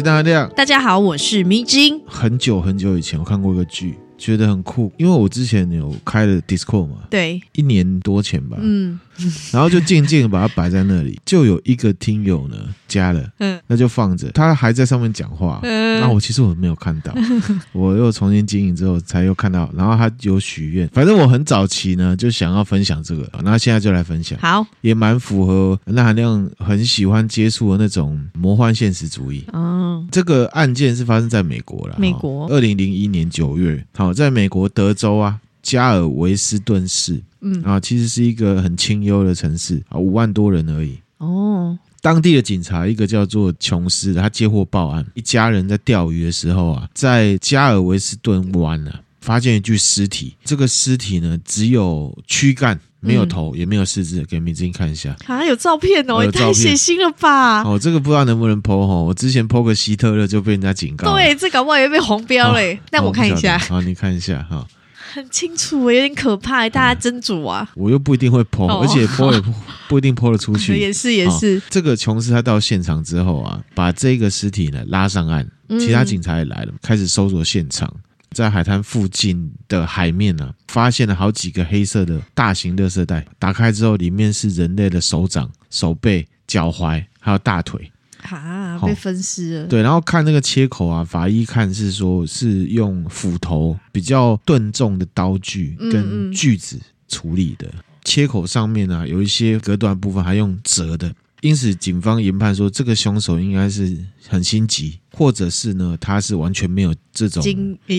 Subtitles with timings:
[0.00, 0.48] 大亮。
[0.54, 2.00] 大家好，我是迷津。
[2.06, 3.98] 很久很久以前，我看过一个剧。
[4.16, 9.00] 觉得很酷，因为我之前有开了 Discord 嘛，对，一年多前吧，嗯，
[9.52, 12.56] 然后就静静的把它摆在那里，就有一个听友呢
[12.86, 17.12] 加了，嗯，那就放着，他还在上面讲话，嗯，那我其实我没有看到，
[17.72, 34.12] 我又重新经营之后才又看到，然后他有许愿，反正我很早期呢就想要分享这个，那现在就来分享，好，也蛮符合那含量很喜欢接触的那种魔幻现实主义，哦，这个案件是发生在美国了，美国，二零零一年九月，好。
[34.12, 40.98] 在美国德州啊，加尔维斯顿市，嗯啊，其实是一个很清幽的城市啊，五万多人而已。
[41.18, 50.34] 哦，当地的警察一个叫做琼斯，他接获报案，一家人在钓鱼的时候啊，在加尔维斯顿湾啊，发现一具尸体。
[50.44, 52.78] 这个尸体呢，只有躯干。
[53.04, 55.16] 没有头，也没有四肢，给迷津看一下。
[55.26, 57.64] 啊，有照片哦，也太血腥了吧！
[57.64, 58.94] 哦，这个不知道能不能 po 哈。
[58.94, 61.12] 我之前 po 个希特勒就被人家警告。
[61.12, 62.78] 对，这搞不好也被红标嘞。
[62.92, 63.58] 那我看一下。
[63.58, 64.64] 好，你看一下哈。
[65.12, 67.70] 很清楚，有点可怕，大家斟酌啊。
[67.74, 69.52] 我又不一定会 po，而且 po 也不
[69.88, 70.74] 不一定 po 得出去。
[70.80, 71.60] 也是也是。
[71.68, 75.46] 这个琼斯他到现场之后啊，把这个尸体呢拉上岸，
[75.78, 77.94] 其他警察也来了，开始搜索现场。
[78.30, 83.26] 在海滩附近的海面呢、啊，发现了好几个黑色的大型垃圾袋。
[83.38, 87.91] 打开之后，里面是人类的手掌、手背、脚踝，还有大腿。
[88.22, 89.66] 啊，被分尸了。
[89.66, 97.66] 对，然后看那个切口啊，法医看是说是用斧头比较钝重的刀具跟锯子处理的。
[97.68, 97.84] 嗯嗯。
[98.04, 101.14] 切口上面呢、啊，有一些隔断部分还用折的。
[101.40, 103.96] 因此，警方研判说，这个凶手应该是
[104.28, 107.98] 很心急，或者是呢，他是完全没有这种经 没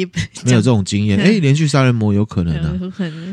[0.53, 1.19] 有这种经验。
[1.19, 2.73] 哎、欸，连续杀人魔有可能啊，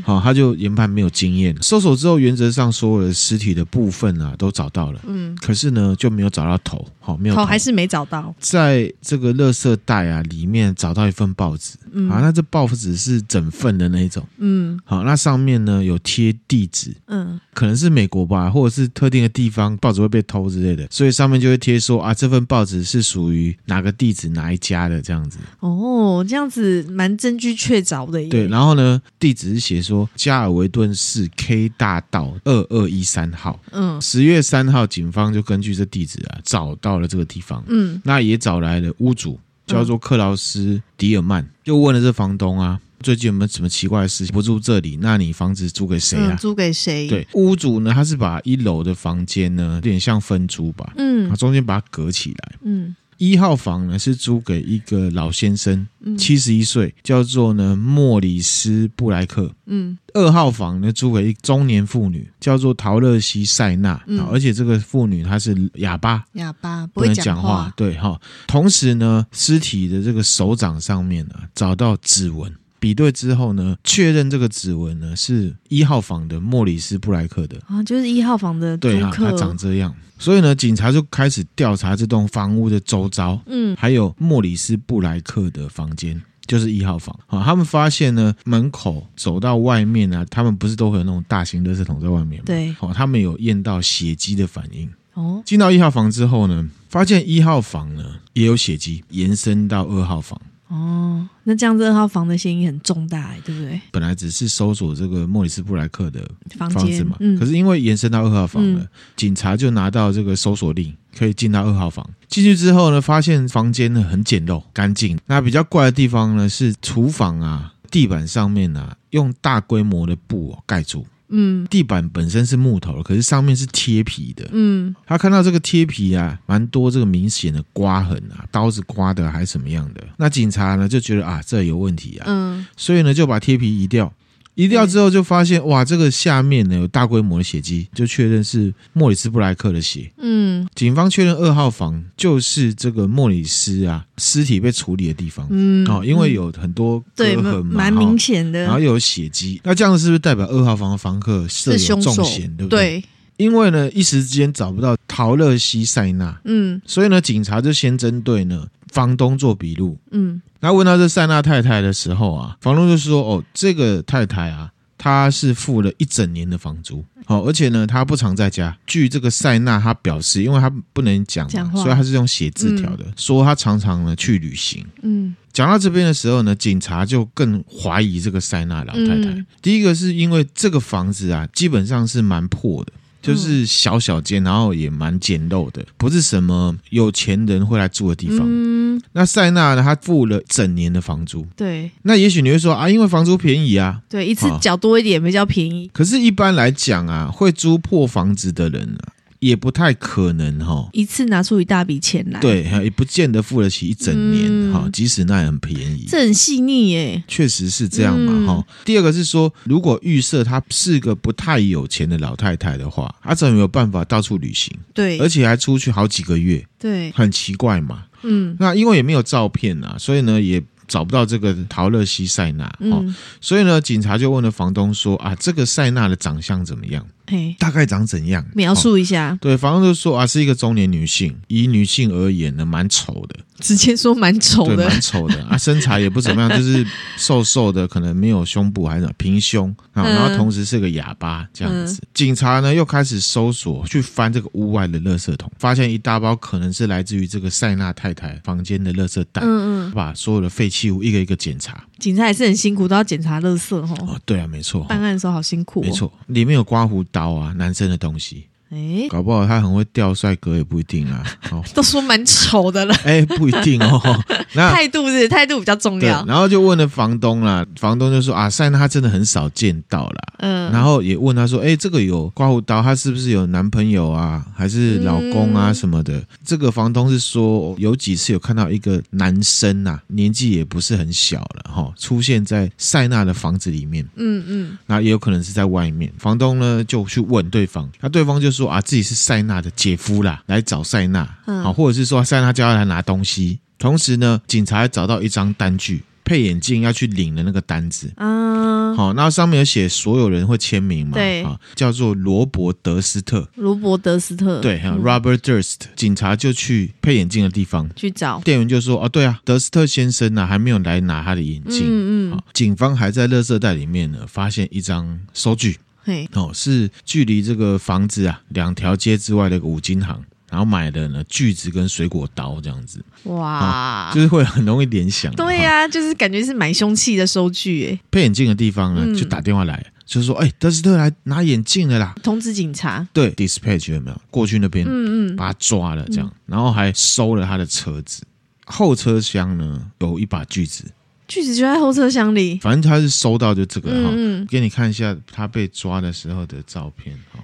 [0.04, 1.56] 好，他就研判没有经验。
[1.62, 8.34] 搜索之后，原则上所有的尸体的部分啊都找到了，嗯，可是呢就没有找到头，好，没有头，头还是没找到。
[8.40, 20.00] 在这个垃圾袋啊里面找到一份报纸，嗯，好，那这报纸是整份的那一种，嗯，好，那上面呢有贴地址，嗯，可能是美国吧，或者是特定的地方报纸。
[20.00, 25.38] 会被偷之类的，所以上面就会贴说啊，这份报纸是属于哪个地址哪一家的这样子。
[25.60, 28.28] 哦，这样子蛮证据确凿的耶。
[28.28, 33.58] 对，然后呢，地址是写说加尔维顿市 K 大道二二一三号。
[33.72, 37.62] 嗯，十月三号，警方就根据这地址啊，找到了这个地方。
[37.68, 42.80] 嗯，那也找来了屋主，叫做克劳斯迪尔曼，就问了这房东啊。
[43.02, 44.32] 最近有没有什么奇怪的事情？
[44.32, 46.32] 不住这里，那你房子租给谁啊？
[46.32, 47.08] 嗯、租给谁？
[47.08, 55.86] 对，屋主呢，他是把一楼的房间呢，有点像分租吧，嗯，中间把它隔起来，嗯，一号房呢是租给一个老先生，
[56.18, 72.54] 七十一岁，叫做呢莫里斯布莱克，嗯，二号房呢租给一中年妇女，叫做陶乐西塞纳，嗯，而且这个妇女她是哑巴，哑巴不能讲话，对哈，同时呢，尸体的这个手掌上面呢找到指纹。
[72.80, 87.44] 比对之后呢，确认这个指纹呢是一号房的莫里斯布莱克的啊，就是一号房的对啊，他长这样，所以呢，警察就开始调查这栋房屋的周遭，嗯，还有莫里斯布莱克的房间，就是一号房啊。
[87.44, 92.44] 他们发现呢，门口走到外面啊，他们不是都会有那种大型垃圾桶在外面吗？
[92.46, 95.42] 对，哦，他们有验到血迹的反应哦。
[95.44, 100.40] 进到一号房之后呢，发现一号房呢也有血迹，延伸到二号房。
[100.70, 103.80] 哦，那这样子二号房的嫌疑很重大，对不对？
[103.90, 106.20] 本来只是搜索这个莫里斯布莱克的
[106.56, 112.08] 房子嘛，嗯、可是因为延伸到二号房了，嗯、警察就拿到这个搜索令，可以进到二号房。
[112.28, 115.18] 进去之后呢，发现房间呢很简陋、干净。
[115.26, 121.04] 那比较怪的地方呢，是厨房啊，地板上面啊，用大规模的布盖住。
[121.30, 124.48] 嗯，地板本身是木头，可是上面是贴皮的。
[124.52, 130.04] 嗯，他看到这个贴皮啊，蛮多这个明显的刮痕啊，刀子刮的还是什么样的？
[130.16, 132.24] 那警察呢就觉得啊，这有问题啊。
[132.28, 134.12] 嗯，所以呢就把贴皮移掉。
[134.54, 140.10] 移掉之后就发现哇，这个下面呢有大规模的血迹，就确认是莫里斯布莱克的血。
[140.18, 145.46] 嗯，警方确认二号房就是这个莫里斯啊尸体被处理的地方。
[145.50, 152.64] 嗯，哦，因为有很多割痕嘛，蛮明显的，然后又有血迹，那这样是不是代表二号房的房客涉有重嫌，对。
[152.64, 153.00] 不对？
[153.00, 153.04] 对，
[153.38, 160.40] 因为呢一时之间找不到陶乐西塞纳，嗯，所以呢警察就先针对呢房东做笔录，嗯。
[160.62, 168.76] 那问到这塞纳太太的时候啊，房东就说：“哦，这个太太啊，她是付了一整年的房租，哦，而且呢，她不常在家。
[168.86, 174.84] 据这个塞纳她表示，因为她不能讲，讲，所以她是用写字条的，嗯、说她常常呢去旅行。
[175.00, 179.30] 嗯，讲到这边的时候呢，警察就更怀疑这个塞纳老太太。
[179.30, 188.40] 嗯、第一个是因为这个房子啊，基本上是蛮破的。”就是小小间，然后也蛮简陋的，不是什么有钱人会来住的地方。
[188.42, 191.46] 嗯，那塞纳呢，他付了整年的房租。
[191.56, 195.90] 对，那也许你会说啊，因为房租便宜啊，对，一次缴多一点比较便宜。
[195.92, 199.12] 可是，一般来讲啊，会租破房子的人啊。
[199.40, 208.64] 也不太可能哈，一次拿出一大笔钱来，对，也不见得付得起一整年哈，嗯、即使那也很便宜，这很细腻耶，确实是这样嘛哈。
[208.64, 214.72] 嗯、第二个是说，如果预设她是个不太有钱的老太太的话，她怎么有办法到处旅行？
[214.94, 218.04] 对，而且还出去好几个月，对，很奇怪嘛。
[218.22, 220.62] 嗯，那因为也没有照片啊，所以呢也。
[220.90, 227.06] 找不到这个陶乐西塞纳，嗯，所以呢，警察就问了房东说：“啊，这个塞纳的长相怎么样？
[227.30, 228.44] 嘿大概长怎样？
[228.54, 236.84] 描述一下。”对，反正就说：“啊，是一个中年女性，以女性而言呢，蛮丑的。”直接说蛮丑的，蛮丑的啊，身材也不怎么样， 就是
[237.18, 242.02] 瘦瘦的，可能没有胸部，还是平胸啊，然后同时是个哑巴这样子。
[242.14, 251.84] 警察呢又开始搜索，去翻这个屋外的垃圾桶，发现一大包可能是来自于这个塞纳太太房间的垃圾袋，嗯嗯，把所有的废弃物一个一个检查。
[251.98, 253.94] 警察也是很辛苦，都要检查垃圾哦。
[254.08, 258.48] 哦，对啊，没错，办案的时候好辛苦，没错，里面有刮胡刀啊，男生的东西。
[258.70, 261.24] 哎，搞不好他很会钓帅哥也不一定啊。
[261.50, 262.94] 哦，都说蛮丑的了。
[263.04, 264.00] 哎，不一定哦。
[264.54, 266.24] 那态度是态度比较重要。
[266.24, 270.34] 然后就问了房东啦，房东就说啊，塞纳他真的很少见到啦。
[270.38, 270.70] 嗯。
[270.70, 276.18] 然后也问他说，哎，这个有刮胡刀，他是不是有男朋友啊，还是老公啊什么的？
[276.18, 284.08] 嗯、这个房东是说有几次有看到一个男生啊，年纪也不是很小了哈，出现在塞纳的房子里面。
[284.14, 284.78] 嗯嗯。
[284.86, 286.12] 那也有可能是在外面。
[286.18, 288.59] 房东呢就去问对方，那对方就说。
[288.60, 293.60] 说啊，自己是塞纳的姐夫啦，来找塞纳，好、嗯，或者是说塞纳叫他来拿东西。
[293.78, 298.12] 同时呢，警察还找到一张单据，配眼镜要去领的那个单子。
[298.16, 301.14] 嗯，好，那上面有写所有人会签名嘛？
[301.14, 303.48] 对，啊叫做罗伯德斯特。
[303.54, 305.76] 罗伯德斯特，对，Robert Durst。
[305.96, 311.86] 警察就去配眼镜的地方去找，店员就说：“哦，对啊，德斯特先生呢、啊，还没有来拿他的眼镜。
[311.86, 315.78] 嗯”嗯嗯，警方还在垃圾袋里面呢，发现一张收据。
[316.02, 325.34] 嘿，哦，是距离这个房子啊两条街之外的一个五金行，然后买的呢锯子跟水果刀这样子，哇，就是会很容易联想。
[325.34, 328.00] 对呀、啊，就是感觉是买凶器的收据诶。
[328.10, 333.06] 配眼镜的地方呢，就打电话来，嗯、就是说，哎，德斯特来拿眼镜了啦，通知警察。
[333.12, 338.22] 对，dispatch 有没有过去那边，嗯嗯，把他抓了这样，嗯、然后还收了他的车子，
[338.64, 340.84] 后车厢呢有一把锯子。
[341.30, 347.38] 锯子就在后车厢里，反正他是收到就这个哈，嗯、给你看一下他被抓的时候的照片哈。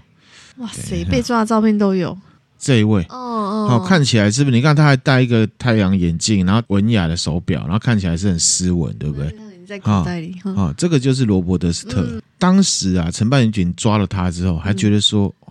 [0.57, 2.19] 哇塞，被抓的照片都有。
[2.59, 4.57] 这一位，哦哦，好，看起来是不是？
[4.57, 9.33] 你看他还戴一个太阳眼镜，然后文雅的手表，然后看起来是很斯文，对不对？
[9.67, 10.35] 在口袋里。
[10.43, 12.03] 啊、哦，这个就是罗伯德斯特。
[12.03, 15.33] 嗯、当时啊，承办警抓了他之后，还觉得说。
[15.41, 15.46] 嗯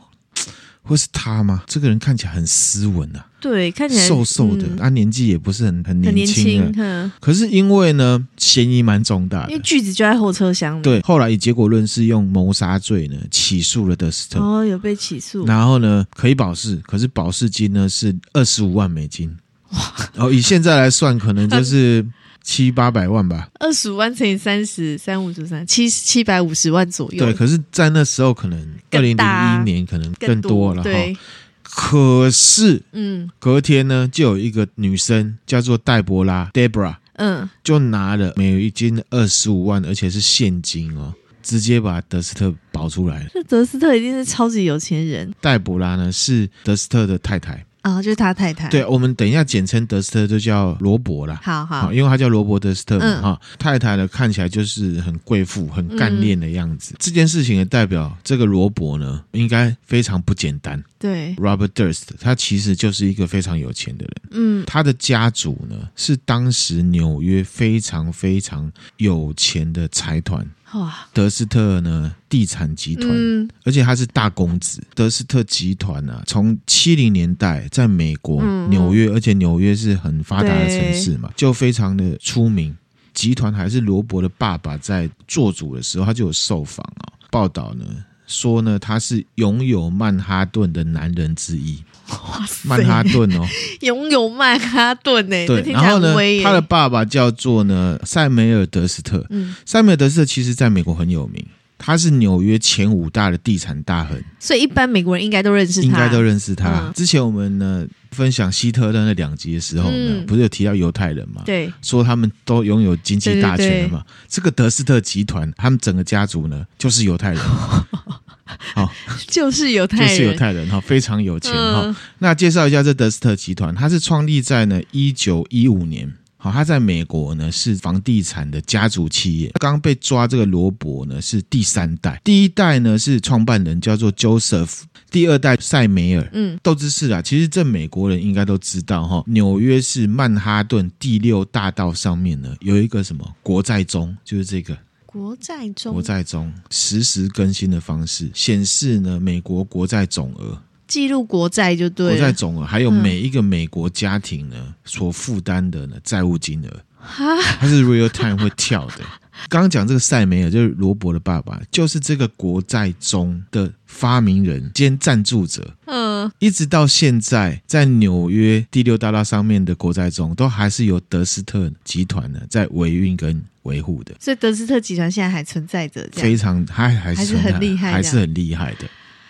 [0.86, 1.64] 会是他吗？
[1.68, 6.72] 这个人看起来很斯文啊，对，看起来瘦瘦的，他、嗯啊、年纪也不是很很年轻啊。
[6.72, 10.82] 轻可是因为呢，嫌疑蛮重大的，因为锯子就在后车厢里。
[10.84, 14.40] 对，后来以结果论是用谋杀罪呢起诉了德斯特。
[14.40, 15.46] 哦，有被起诉。
[15.46, 19.36] 然后呢，可以保释，可是保释金呢是二十五万美金。
[19.72, 22.06] 哇，哦，以现在来算，可能就是。
[22.46, 27.26] 七八百万吧，二十五万乘以三十，三五十三，七七百五十万左右。
[27.26, 28.60] 对，可是，在那时候可能
[28.92, 30.84] 二零零一年可能更多了哈。
[30.84, 31.18] 对，
[31.64, 43.30] 可是，嗯，隔天呢，就有一个女生叫做黛博拉 （Deborah），嗯，就拿了每一斤二十五万，而且是现金哦，直接把德斯特保出来了。
[43.34, 45.34] 这德斯特一定是超级有钱人。
[45.42, 47.66] 黛博拉呢，是德斯特的太太。
[47.86, 48.68] 啊、哦，就是他太太。
[48.70, 51.40] 对，我们等一下简称德斯特就叫罗伯啦。
[51.44, 56.96] 好好，因为他叫罗伯德斯特嘛，哈、嗯，太太呢看起来就是很贵妇、很干练的样子。
[56.96, 60.84] 嗯、这件事情也代表这个罗伯呢，应该非常不简单。
[60.98, 64.16] 对，Robert Durst，他其实就是一个非常有钱的人。
[64.32, 70.44] 嗯，他的家族呢是当时纽约非常非常有钱的财团。
[70.74, 72.14] 哇，德斯特呢？
[72.28, 74.84] 地产集团，嗯、而且他是大公子。
[74.94, 82.76] 德斯特集团啊，从七零年代在美国纽约，嗯、而且纽约是很发达的城市嘛，就非常的出名。
[83.14, 87.86] 集团还是罗伯的爸爸在做主的时候，他就有受访啊，报道呢
[88.28, 91.82] 说呢，他是拥有曼哈顿的男人之一。
[92.10, 93.48] 哇塞，曼哈顿哦，
[93.82, 95.48] 拥有曼哈顿呢？
[95.48, 99.26] 对，然后呢，他的爸爸叫做呢塞梅尔德斯特。
[99.30, 101.46] 嗯，塞梅尔德斯特其实在美国很有名，
[101.78, 106.70] 他是纽约前五大的地产大亨，所以一般美国人应该都认识他，应该都认识他。
[106.86, 111.42] 嗯、之前我们呢分享希特勒那两集的时候呢，嗯、不是有提到犹太人嘛？
[111.46, 114.00] 对，说他们都拥有经济大权了嘛？
[114.00, 117.40] 对对对，这个德斯特集团，他们整个家族呢就是犹太人。
[118.46, 118.92] 好，
[119.28, 121.82] 就是犹太人，就是犹太人哈，非常有钱哈。
[121.86, 126.14] 嗯、那介绍一下这德斯特集团，它是创立在呢一九一五年。
[126.38, 129.50] 好，他在美国呢是房地产的家族企业。
[129.60, 136.30] 刚刚被抓这个罗伯呢是第三代，第一代呢是创办人叫做 Joseph，第二代塞梅尔。
[136.34, 139.24] 嗯，斗之士啊，其实这美国人应该都知道哈。
[139.26, 144.78] 纽约市曼哈顿第六大道上面呢有一个什么国债中，就是这个
[145.16, 145.94] 国债中。
[145.94, 150.62] 国债中实时更新的方式显示呢美国国债总额。
[150.88, 157.24] 记录国债就对，国债总额还有每一个美国家庭呢、嗯、所负担的呢债务金额，哈
[157.58, 159.06] 它是 real time 会跳的。
[159.50, 165.74] 刚刚讲这个赛梅尔就是罗伯的爸爸，就是这个国债中的发明人兼赞助者。
[165.86, 174.16] 嗯，一直到现在，在纽约第六大道上面的国债中都还是由德斯特集团呢在维运跟维护的。
[174.20, 178.88] 所以德斯特集团现在还存在着，非常还还是还是很厉害，还是很厉害的。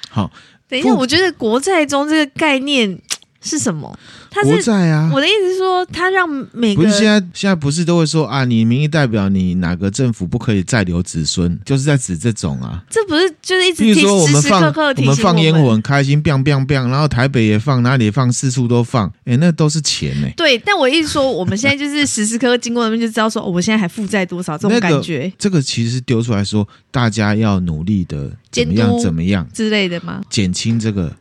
[0.09, 0.31] 好。
[0.67, 2.99] 等一下，我觉得国债中这个概念
[3.45, 3.97] 是什么？
[4.31, 5.09] 他是国债啊！
[5.13, 12.83] 我的意思是说，他让每个不是现在现在不是都会说啊，你民意代表你哪个政府不可以再留子孙，就是在指这种啊。
[12.89, 20.33] 这不是就是一直比如说我们放我们放烟火很开心，biang biang biang，然后台北也放，哪里也放，四处都放，哎，那都是钱呢、欸。
[20.35, 25.19] 对，但我一直说，我们现在就是时时刻刻经过那边就知道说，哦，我现在还负债多少这种感觉。
[25.19, 30.21] 那个、这个其实丢出来说，大家要努力的怎么样怎么样之类的吗？
[30.29, 31.15] 减轻这个。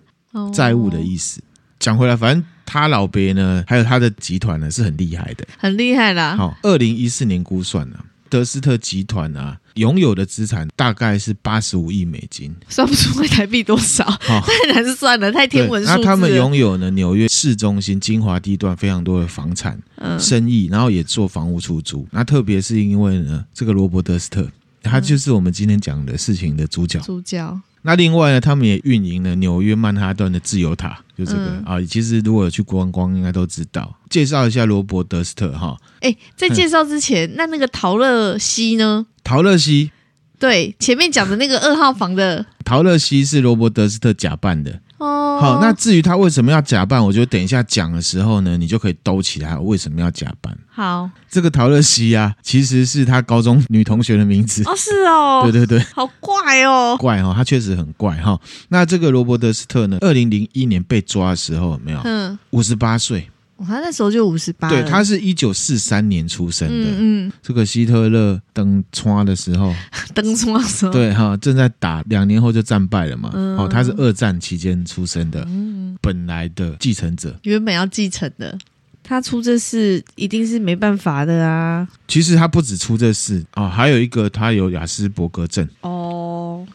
[0.52, 1.40] 债务的意思，
[1.85, 6.35] 讲回来，反正他老爹呢，还有他的集团呢，是很厉害的，很厉害啦。
[6.35, 7.97] 好，二零一四年估算呢，
[8.31, 15.99] 德斯特集团啊，拥有的资产大概是八十五亿美金，算不出来台币多少， 太难算了，太天文数字。
[15.99, 22.09] 那他们拥有呢，纽约市中心精华地段非常多的房产、嗯、生意，然后也做房屋出租。
[22.11, 24.49] 那特别是因为呢，这个罗伯德斯特，
[24.83, 26.99] 他就是我们今天讲的事情的主角。
[27.00, 27.61] 主角。
[27.87, 31.81] 那另外呢，他们也运营了纽约曼哈顿的自由塔，就这个、嗯、啊。
[31.83, 33.95] 其实如果有去观光，应该都知道。
[34.09, 35.76] 介绍一下罗伯德斯特哈。
[36.00, 39.05] 哎、欸，在介绍之前，嗯、那那个陶乐西呢？
[39.23, 39.91] 陶乐西，
[40.38, 44.81] 对，前面讲的那个二号房的陶乐西是罗伯德斯特假扮的。
[44.98, 50.56] 哦，好，那至于他为什么要假扮，我觉得等一下讲的时候呢，你就可以兜起来为什么要假扮。
[50.70, 54.62] 好，这个陶乐西啊，其实是他高中女同学的名字。
[54.64, 58.40] 哦，是哦， 对对对，好怪哦，怪哦，他确实很怪哈。
[58.68, 62.00] 那这个罗伯德斯特呢，二零零一年被抓的时候有没有？
[62.04, 63.28] 嗯，五十八岁。
[63.58, 66.90] 他那时候就五十八，对，他是一九四三年出生的。
[66.90, 67.32] 嗯，嗯。
[67.42, 69.75] 这个希特勒登川的时候，
[70.14, 73.30] 登川的时候，对哈，正在打，两年后就战败了嘛。
[73.34, 78.58] 嗯、哦，他是二战期间出生的，嗯、本来的继承者，原本要继承的。
[79.06, 81.87] 他出这事一定是没办法的啊！
[82.08, 85.68] 其实他不止出这事哦，还有一个他有雅斯伯格症。
[85.82, 86.13] 哦，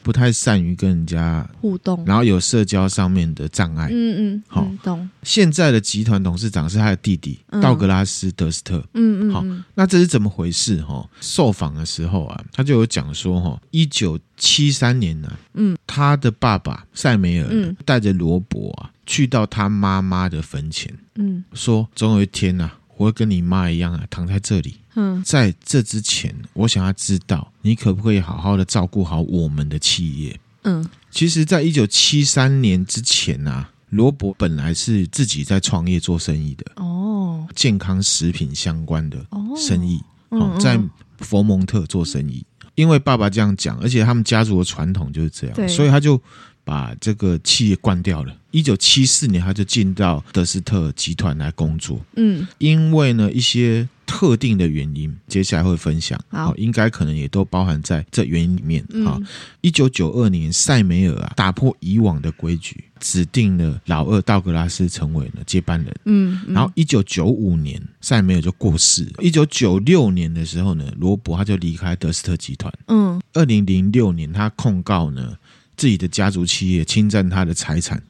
[0.03, 3.89] 不太善于跟人家互动，然后有社交上面的障碍。
[3.91, 5.09] 嗯嗯，好、嗯，懂。
[5.23, 8.83] 现在的集团董事长是他的弟弟、嗯、道格拉斯·德斯特。
[8.93, 10.81] 嗯嗯，好，那这是怎么回事？
[10.81, 18.91] 哈，受访的时候啊，他就有讲说，哈，一九七三年呢，嗯，他的爸爸塞梅尔带着罗伯啊。
[19.09, 24.75] 去到他妈妈的坟前，嗯，说总有一天呐、啊，我会跟你妈一样啊，躺在这里。
[24.99, 30.37] 嗯，在这之前，我想要知道你可不可以好好的照顾好我们的企业。
[30.63, 39.25] 嗯，其实，在一九七三年之前啊，罗伯本来是自己在创业做生意的哦，健康食品相关的
[39.55, 40.77] 生意，哦，在
[41.19, 42.45] 佛蒙特做生意。
[42.75, 46.21] 因为爸爸这样讲，而且他们家族的传统就是这样，所以他就。
[46.65, 48.35] 把这个企业关掉了。
[48.51, 51.99] 一九七四年，他就进到德斯特集团来工作。
[52.15, 56.19] 嗯，因为呢一些特定的原因，接下来会分享。
[56.29, 58.83] 好，应该可能也都包含在这原因里面。
[59.05, 59.21] 好，
[59.61, 65.95] 一九九二年，塞梅尔啊打破以往的规矩，指定了老二道格拉斯成为了接班人。
[66.05, 69.07] 嗯，然后一九九五年，塞梅尔就过世。
[69.19, 72.73] 一九九六年的时候呢，罗伯他就离开德斯特集团。
[72.87, 75.37] 嗯，二零零六年，他控告呢。
[75.77, 78.03] 自己的家族企业侵占他的财产，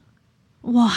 [0.62, 0.92] 哇！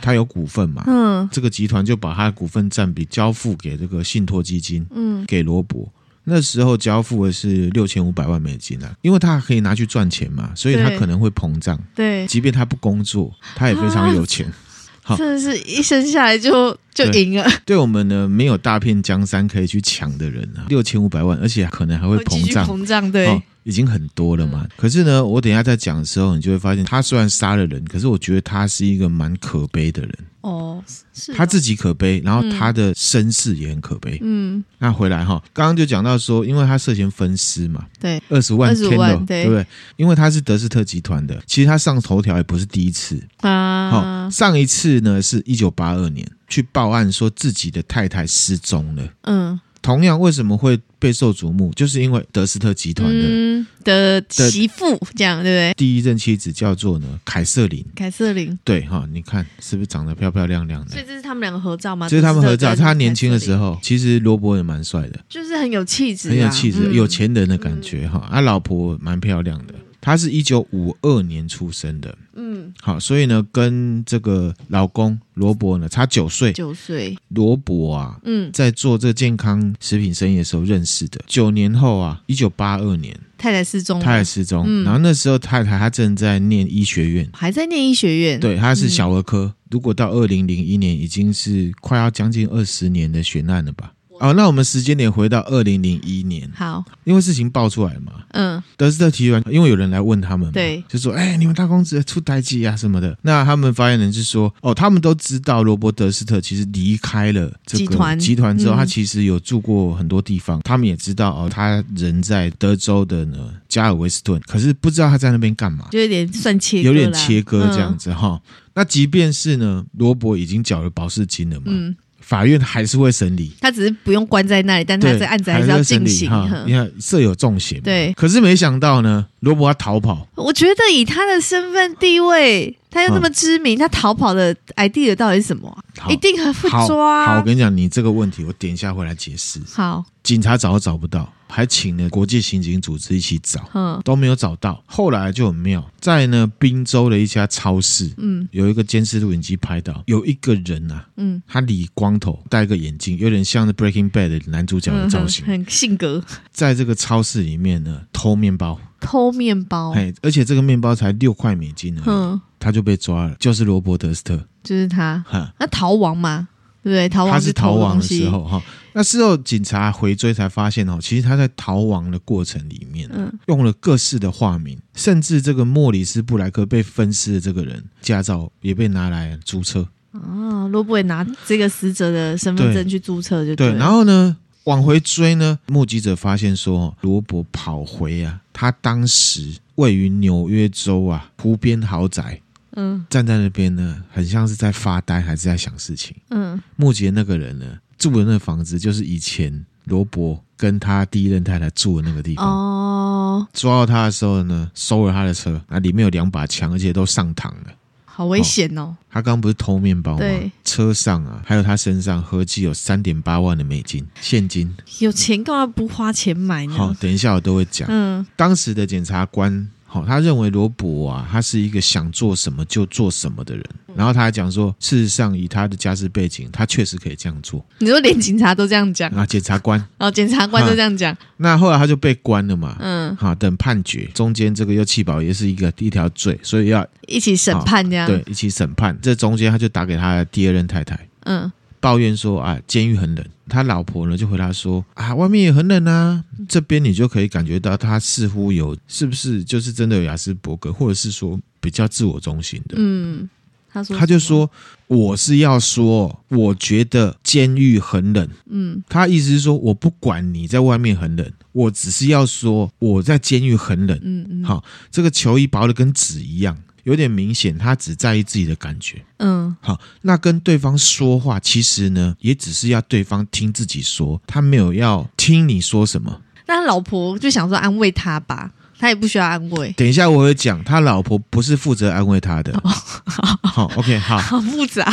[0.00, 0.84] 他有股份嘛？
[0.86, 5.86] 嗯，这个集团就把他的股份占比交付给这个信托基金，嗯，给罗伯。
[6.24, 11.78] 那时候交付的是六千五百万美金啊，因为他可以拿去赚钱嘛，所以他可能会膨胀。
[11.94, 14.50] 对，即便他不工作，他也非常有钱。
[15.02, 17.44] 好，真的是一生下来就就赢了。
[17.66, 23.10] 对我们呢，没有大片江山可以去抢的人啊，六千五百万，而且可能还会膨胀，膨胀。
[23.10, 23.42] 对。
[23.64, 24.66] 已经很多了嘛。
[24.76, 30.12] 可是呢，我等一下再讲的时候，你就会发现，他虽然杀了人，可是我觉得他是一个蛮可悲的人。
[30.40, 30.82] 哦，
[31.14, 34.18] 是他自己可悲，然后他的身世也很可悲。
[34.22, 39.64] 嗯，那回来哈，刚刚就讲到说，因为他涉嫌分尸嘛，对，二十万 Candle，对不对？
[39.96, 43.90] 因为他是德斯特集团的，其实他上头条也不是第一次啊。
[43.90, 49.08] 好，上一次呢是一九八二年去报案说自己的太太失踪了。
[49.22, 49.60] 嗯。
[49.82, 51.72] 同样，为什么会备受瞩目？
[51.74, 55.74] 就是因为德斯特集团的、嗯、的媳妇，这样对不对？
[55.76, 57.84] 第一任妻子叫做呢凯瑟琳。
[57.96, 60.92] 凯瑟琳，对哈，你看是不是长得漂漂亮亮的？
[60.92, 62.08] 所以这是他们两个合照吗？
[62.08, 62.74] 这是他们合照。
[62.76, 68.28] 他年轻的时候，其实罗伯也蛮帅的，就是很有气质、啊，很有气质，嗯、有钱人的感觉哈。
[68.30, 69.74] 他、老婆蛮漂亮的。
[70.02, 77.16] 他是一九五二年出生的，嗯，好，所以呢，跟这个老公罗伯呢差九岁，九岁。
[77.28, 81.20] 罗伯啊，嗯，在做这个健康食品生意的时候认识的。
[81.28, 84.64] 九年后啊，一九八二年，太太失踪，太太失踪。
[84.66, 88.40] 嗯、然后那时候太太她正在念医学院，还在念医学院。
[88.40, 89.44] 对，她是小儿科。
[89.44, 93.92] 嗯、如果到二零零一年，已经是快要将近二十年的悬案了吧。
[94.22, 96.48] 好，那我们时间点回到二零零一年。
[96.54, 103.18] 好，因为事情爆出来嘛，嗯，德斯特集团因为有人来问他们嘛，对，就说，哎、欸，你们大公子出代志啊什么的。
[103.22, 110.60] 那他们发言人是说，哦，他们都知道罗伯德斯特其实离开了这个集团集团之后，他其实有住过很多地方。
[110.60, 118.54] 嗯、他们也知道哦，他人在德州的呢加尔维斯顿，可是不知道他在那边干嘛，就有点算切割，有点切割这样子哈、嗯。
[118.74, 121.64] 那即便是呢，罗伯已经缴了保释金了嘛。
[121.66, 126.30] 嗯法院还是会审理，他只是不用关在那里，但他这案子还是要进行。
[126.66, 128.12] 你看，设有重刑，对。
[128.14, 130.26] 可是没想到呢，罗伯要逃跑。
[130.34, 135.84] 我觉得以他的身份地位，他又那么知名，他逃跑的 idea 到底是什么？
[136.08, 137.26] 一定很会抓。
[137.26, 139.60] 好，我跟你讲，你这个问题，我等一下会来解释。
[139.72, 141.32] 好，警察找都找不到。
[141.54, 144.82] 还请了国际刑警组织一起找，嗯，都没有找到。
[144.86, 156.24] 后来就很妙，在呢宾州的一家超市，嗯，有一个监视录影机拍到有一个人啊，嗯，他理光头，戴个眼镜，有点像是《Breaking Bad》的男主角的造型，嗯、很性格。
[156.50, 166.48] 在这个超市里面呢，偷面包，偷面包，哎，而且这个面包才六块美金呢，嗯，他就被抓了，就是罗伯德斯特，就是他，哈，那逃亡嘛？
[166.82, 168.62] 对，对，逃亡是，他是逃亡的时候哈。
[168.94, 179.88] 那事后警察回追才发现哦，其实他在逃亡的过程里面，嗯，用了各式的化名，甚至这个莫里斯布莱克被分尸的这个人驾照也被拿来租车。
[180.12, 183.78] 哦，罗伯也拿这个死者的身份证去租车就对，对。
[183.78, 192.40] 然后呢，往回追呢，目击者发现说，罗伯跑回啊，他当时位于纽约州啊湖边豪宅。
[192.74, 196.16] 嗯，站在那边呢，很像是在发呆，还是在想事情。
[196.30, 197.66] 嗯，目击的那个人呢，
[197.98, 202.46] 住的那个房子就是以前罗伯跟他第一任太太住的那个地方。
[202.46, 207.74] 哦，抓到他的时候呢，收了他的车，那里面有两把枪，而且都上膛了，
[208.14, 208.94] 好危险哦。
[209.10, 210.18] 他刚刚不是偷面包吗？
[210.18, 214.74] 对，车上啊，还有他身上合计有三点八万的美金现金。
[214.98, 216.74] 有钱干嘛不花钱买呢？
[216.74, 217.88] 好，等一下我都会讲。
[217.90, 219.68] 嗯，当时的检察官。
[219.92, 223.62] 好，他认为罗伯啊，他是一个想做什么就做什么的人。
[223.94, 227.62] 然后他还讲说，事实上以他的家世背景，他确实可以这样做。
[227.76, 229.26] 你说连警察都这样讲啊？
[229.26, 231.14] 检察官，然后检察官都这样讲。
[231.36, 232.74] 那后来他就被关了嘛？
[232.80, 238.06] 嗯，好，等判决，中间这个又弃保也是一个一条罪，所以要一起审判这样。
[238.06, 238.98] 对，一起审判。
[239.02, 240.98] 这中间他就打给他的第二任太太。
[241.24, 241.52] 嗯。
[241.82, 243.26] 抱怨说啊，监狱很冷。
[243.48, 246.24] 他老婆呢就回答说啊，外面也很冷啊。
[246.48, 252.76] 这边你就可以感觉到他似乎有，是不是就是真的有亚斯伯格，或者是说比较自我中心的？
[252.78, 253.28] 嗯，
[253.68, 254.48] 他说他就说
[254.86, 258.28] 我是要说，我觉得监狱很冷。
[258.48, 263.98] 嗯，他意思是说我不管你在外面很冷，我只是要说我在监狱很冷。
[264.02, 266.56] 嗯嗯，好，这个球衣薄的跟纸一样。
[266.84, 269.02] 有点明显，他只在意自己的感觉。
[269.18, 276.20] 嗯，好，那跟对方说话，其实呢，也只是要对方听自己说，他没有要听你说什么。
[276.46, 279.72] 那他老婆就想说安慰他吧，他也不需要安慰。
[279.76, 282.52] 等一下我会讲，他老婆不是负责安慰他的。
[282.64, 282.70] 哦、
[283.04, 284.92] 好， 好，OK，好， 好复杂，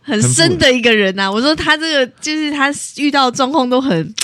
[0.00, 1.30] 很深的一个人呐、啊。
[1.30, 4.14] 我说他这个就是他遇到的状况都很。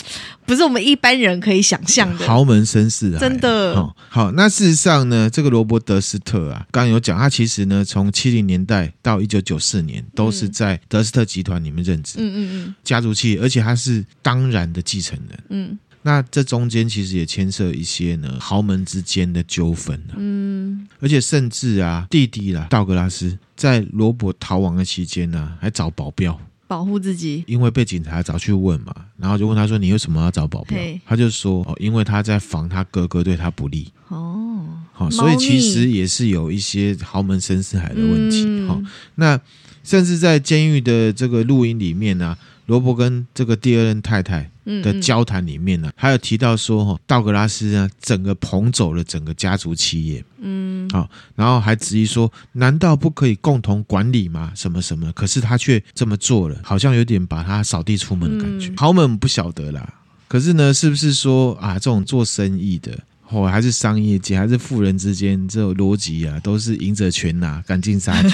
[0.46, 3.18] 不是我们一般人可以想象的豪门绅士啊！
[3.18, 3.74] 真的。
[3.74, 12.14] 哦，好，那事实上呢，这个罗伯德斯特啊，刚刚有讲，他其实呢，从七零年代到一九九四年，都是在德斯特集团里面任职。
[12.18, 15.38] 嗯嗯嗯，家族企业，而且他是当然的继承人。
[15.50, 20.14] 嗯，那这中间其实也牵涉一些呢豪门之间的纠纷啊。
[20.16, 26.40] 嗯，而且甚至啊，弟弟啦，道格拉斯在罗伯逃亡的期间呢、啊，还找保镖。
[26.66, 38.66] 保护自己，因为被警察找去问嘛，然后就问他说：“你为什么要找保镖？”他就说：“哦，因为他在防他哥哥对他不利。”哦，好，所以其实也是有一些豪门深似海的问题。
[38.66, 38.80] 好，
[39.16, 39.40] 那
[39.84, 42.38] 甚至在监狱的这个录音里面呢、啊。
[42.66, 44.50] 罗伯跟这个第二任太太
[44.82, 54.52] 的交谈里面呢，还有提到说哈，道格拉斯呢，整个捧走了整个家族企业，嗯，好，然后还质疑说，难道不可以共同管理吗？
[54.54, 55.12] 什么什么？
[55.12, 58.72] 可是他却这么做了，好像有点把他扫地出门的感觉。
[58.76, 59.94] 豪门不晓得啦，
[60.26, 62.98] 可是呢，是不是说啊，这种做生意的？
[63.30, 68.28] 哦，还是商业界，还是富人之间，这种逻辑啊，都是赢者全拿，赶尽杀绝，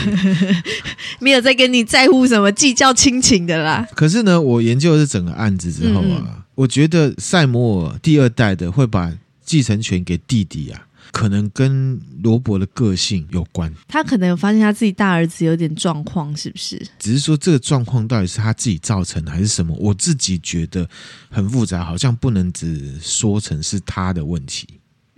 [1.20, 3.86] 没有在跟你在乎什么计较亲情的啦。
[3.94, 9.12] 可是呢，我研究了这整个案子之后啊，嗯、我觉得塞摩尔第二代的会把
[9.44, 10.86] 继承权给弟弟啊。
[11.10, 16.80] 可能跟罗伯的个性有关，他可能有发现他自己大儿子有点状况，是不是？
[16.98, 19.76] 只是说这个状况到底是他自己造成的还是什么？
[19.78, 20.88] 我自己觉得
[21.28, 24.66] 很复杂，好像不能只说成是他的问题。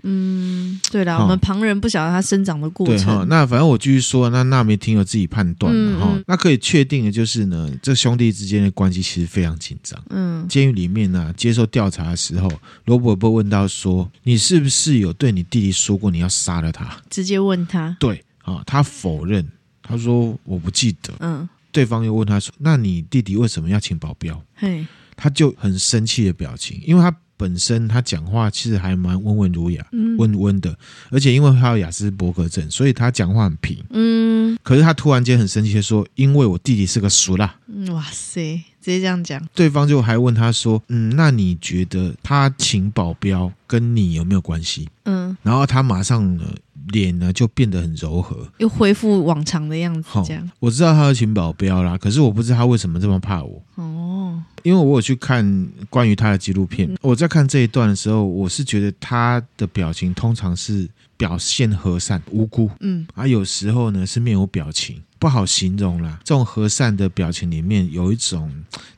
[0.06, 2.96] 嗯，对了，我们旁人不晓得他生长的过程。
[2.96, 6.10] 对哈，那反正我继续说，那纳梅听有自己判断的哈。
[6.12, 9.98] 嗯嗯，那可以确定的就是呢，这兄弟之间的关系其实非常紧张。
[10.10, 12.52] 嗯，监狱里面呢，接受调查的时候，
[12.84, 17.96] 罗伯伯问到说：“你是不是有对你弟弟说过你要杀了他？”直接问他。
[17.98, 19.42] 对啊，他否认，
[19.82, 21.14] 他说我不记得。
[21.20, 24.86] 嗯，对方又问他说：“那你弟弟为什么要请保镖？”嘿，
[25.16, 27.16] 他就很生气的表情，因为他。
[27.36, 29.84] 本身他讲话其实还蛮温文儒雅、
[30.18, 30.76] 温温的，
[31.10, 33.76] 而且因为他有雅斯伯格症，所以他讲话很平。
[33.90, 37.56] 嗯，可是他突然间很生气的说：“因为我弟弟是个俗啦。”
[37.92, 39.44] 哇塞，直接这样讲。
[39.54, 46.44] 对方就还问他说：“嗯，那你觉得他请保镖跟你有没有关系？”嗯，然后他马上呢。
[46.88, 50.08] 脸呢就变得很柔和，又恢复往常的样子。
[50.26, 53.62] 这样，我知道他要请保镖啦，可是我不知道他为什么这么怕我。
[53.76, 66.20] 哦，因为我有去看关于他的纪录片，嗯、我在看这一段的时候，我是觉得他的表情通常是表现和善无辜，嗯，而有时候呢是面无表情，不好形容啦。
[66.24, 68.52] 这种和善的表情里面有一种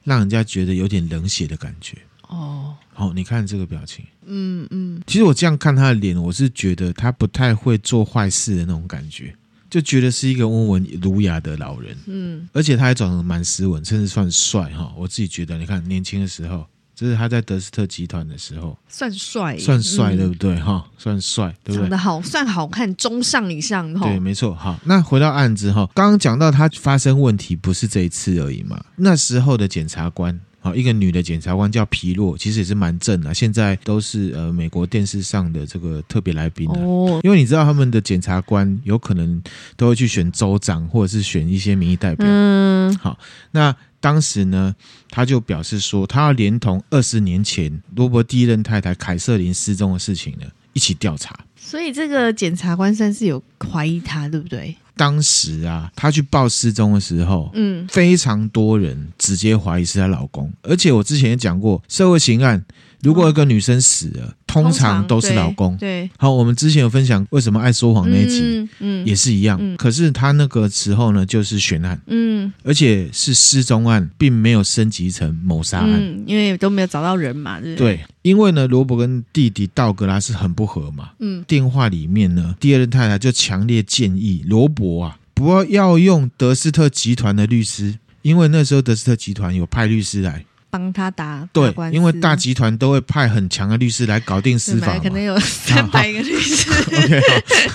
[0.04, 1.98] 让人家觉得有点冷血的感觉。
[2.28, 2.74] 哦。
[2.92, 9.34] 好，你看这个表情，嗯嗯，其实我这样看他的脸，我是觉得他不太会做坏事的那种感觉，
[9.70, 14.92] 就觉得是一个温文儒雅的老人，嗯，而且他还长得蛮斯文，甚至算帅哈。
[14.96, 20.84] 我自己觉得，你看年轻的时候，这是他在德斯特集团的时候，算帅，算帅，对不对哈？
[20.96, 21.82] 算帅，对不对？
[21.82, 24.08] 长得好，算好看，中上以上哈。
[24.08, 24.54] 对，没错。
[24.54, 30.40] 好，那回到案子哈，刚刚讲到他发生问题不是这一次而已嘛，那时候的检察官。
[30.74, 37.20] 一个女的检察官叫皮洛，其实也是蛮正的，现在都是呃美国电视上的这个特别来宾哦。
[37.22, 39.42] 因为你知道他们的检察官有可能
[39.76, 42.26] 都会去选州长，或者是选一些民意代表。
[42.28, 43.18] 嗯，好，
[43.50, 44.74] 那当时呢，
[45.10, 51.34] 他就表示说，他要连同二十年前罗伯第一任太太凯瑟琳失踪的事情呢，一起调查。
[51.56, 54.76] 所以这个检察官算是有怀疑他，对不对？
[54.94, 62.62] 当时啊，他去报失踪的时候，嗯，非常多人直接怀疑是她老公，而且我之前也讲过，社会刑案。
[63.02, 65.76] 如果一个女生死了，通常都是老公。
[65.76, 69.76] 对，好，我们之前有分享为什么爱说谎那一集，嗯，也是一样。
[69.76, 78.00] 可是他那个时候呢，就是悬案，嗯，而且是失踪案，并没有升级成谋杀案，因为都没有找到人嘛，对。
[78.22, 90.44] 因为呢，罗伯跟弟弟道格拉斯很不和嘛，嗯，电话里面呢，第二任太太就强烈建议罗伯啊，不要要用德斯特集团的律师，因为那时候德斯特集团有派律师来。
[90.78, 96.70] 帮他打对，因为大集团都会派很强的律师来搞定司法，可能有 三百个律师，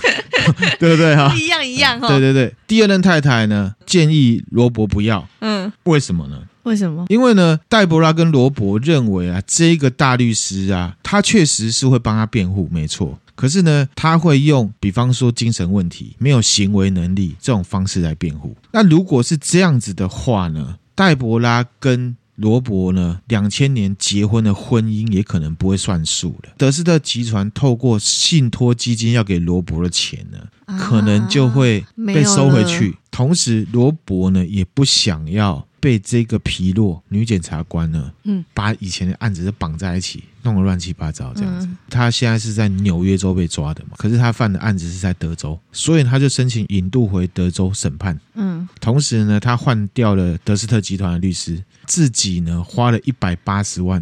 [0.79, 1.33] 对不对哈？
[1.35, 2.07] 一样一样哈。
[2.07, 6.43] 对对对，第二任太太呢建议罗伯不要，嗯，为什么呢？
[6.63, 7.05] 为什么？
[7.09, 13.17] 因为呢，黛博拉跟罗伯认为啊，这个大律师啊，他确实是会帮他辩护，没错。
[13.33, 18.55] 可是呢，他会用比方说精神问题、没有行为能力这种方式来辩护。
[18.71, 26.53] 那如果是这样子的话呢，黛博拉跟罗伯呢，两千年结婚的婚姻也可能不会算数了。
[26.57, 32.97] 德斯特集团透过信托基金要给罗伯的钱呢，啊、可能就会被收回去。
[33.11, 35.65] 同时，罗伯呢也不想要。
[35.81, 41.65] 被这个皮洛女检察官呢，嗯，把以前的案子是绑在一起，弄得乱七八糟这样子。
[41.65, 48.15] 嗯、他现在是在纽约州被抓的嘛，可是他犯的案子是在德州，所以他就申请引渡回德州审判。
[48.35, 51.59] 嗯，同时呢，他换掉了德斯特集团的律师，
[51.91, 54.01] 自己呢花了一百八十万，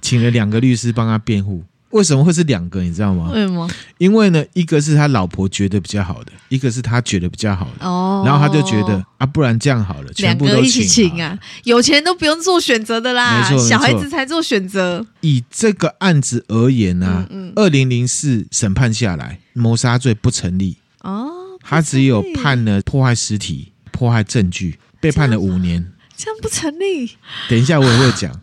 [0.00, 1.62] 请了两个律师帮他辩护。
[1.90, 2.80] 为什么会是两个？
[2.80, 3.30] 你知道吗？
[3.34, 3.68] 为什么？
[3.98, 7.86] 因为呢，一个是他老婆觉得比较好的，一个是他觉得比较好的。
[7.86, 8.22] 哦。
[8.24, 11.38] 然后他就觉得啊，不然这样好了，全部都，一起请啊！
[11.64, 15.06] 有钱人都不用做选择的啦，没错，小孩子才做选择。
[15.20, 20.78] 以这个案子而言呢、啊，二零零四审判下来，谋杀罪不成立。
[21.02, 21.28] 哦。
[21.60, 25.92] 他只有判了破坏尸体、破坏证据，被判了五年。
[26.16, 27.16] 这样不成立。
[27.48, 28.40] 等一下我也会讲。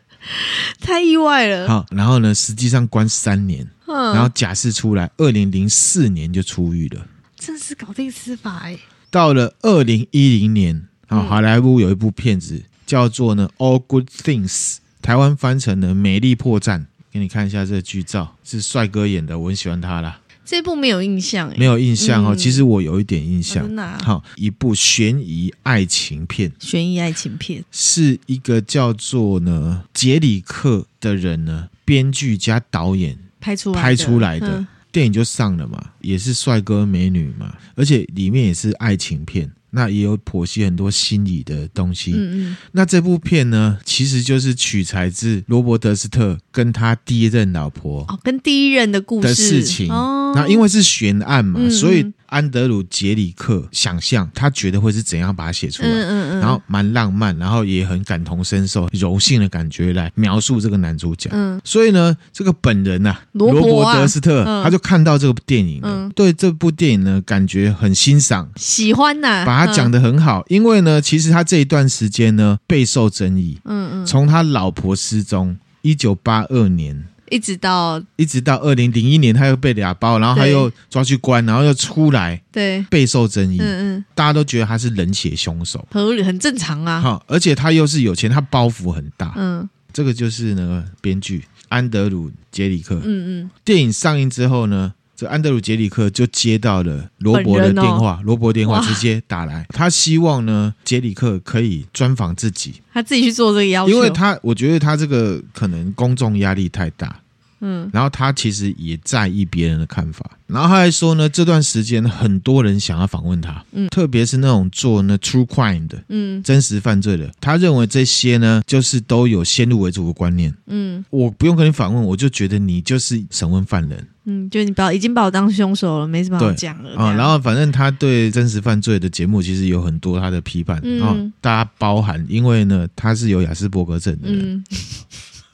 [0.80, 1.68] 太意外了。
[1.68, 7.06] 好，然后呢，实际上关三年，嗯、然后假释出来，二零零四年就出狱了。
[7.38, 8.78] 真是搞定司法哎。
[9.10, 16.80] 到了二零一零年，啊，好莱坞有一部片子叫做呢《All Good Things》，台湾翻成了《美丽破绽》。
[17.12, 20.20] 给你看一下这个剧照，是帅哥演的，我很喜欢他啦。
[20.46, 22.34] 这部没有印象，没有印象哦。
[22.34, 23.68] 其实我有一点印象。
[23.98, 26.50] 好，一部悬疑爱情片。
[26.60, 39.50] 悬疑爱情片是一个叫做呢杰里克的人呢，编剧加导演拍出来拍出来的电影就上了嘛，也是帅哥美女嘛，而且里面也是爱情片。
[39.70, 42.12] 那也有剖析很多心理的东西。
[42.12, 42.56] 嗯嗯。
[42.72, 49.90] 那这部片呢，其实就是取材自罗伯德斯特跟他第一任老婆哦，跟第一任的故事的事情。
[49.90, 50.32] 哦。
[50.34, 52.12] 那因为是悬案嘛，所以。
[52.28, 61.30] 安德鲁·杰里克想象他觉得会是怎样把它写出来，嗯嗯嗯，然后蛮浪漫，然后也很感同身受、柔性的感觉来描述这个男主角。
[61.32, 70.40] 嗯，所以呢，这个本人呐、啊，罗伯德斯特，他就看到这部电影了，嗯、对这部电影呢感觉很欣赏，喜欢呐、啊，把它讲得很好。
[70.40, 73.58] 嗯、因为呢，其实他这一段时间呢备受争议。
[73.64, 77.04] 嗯嗯，从他老婆失踪，一九八二年。
[77.30, 83.58] 一直到一直到二零零一年，他又被俩包，然后他又抓去关，然后又出来，对，备受争议。
[83.58, 87.00] 嗯嗯，大家都觉得他是冷血凶手，合理很正常啊。
[87.00, 89.32] 好，而且他又是有钱，他包袱很大。
[89.36, 92.96] 嗯，这个就是那个编剧安德鲁·杰里克。
[93.04, 107.20] 嗯嗯，电影上映之后呢，这安德鲁·杰里克就接到了罗伯的电话，罗伯电话直接打来，他希望呢杰里克可以专访自己，他自己去做这个要求，因为他我觉得他这个可能公众压力太大。
[107.66, 127.12] 嗯，然后他其实也在意别人的看法，然后他还说呢，这段时间很多人想要访问他，嗯，特别是那种做那 true crime 的，嗯，真实犯罪的，他认为这些呢，就是都有先入为主的观念，嗯，我不用跟你访问，我就觉得你就是审问犯人，嗯，就你把已经把我当凶手了，没什么好讲了啊。
[127.12, 134.54] 然后反正他对真实犯罪的节目其实有很多他的批判，嗯，啊，大家包含，因为呢，他是有雅斯伯格症的人。
[134.54, 134.64] 嗯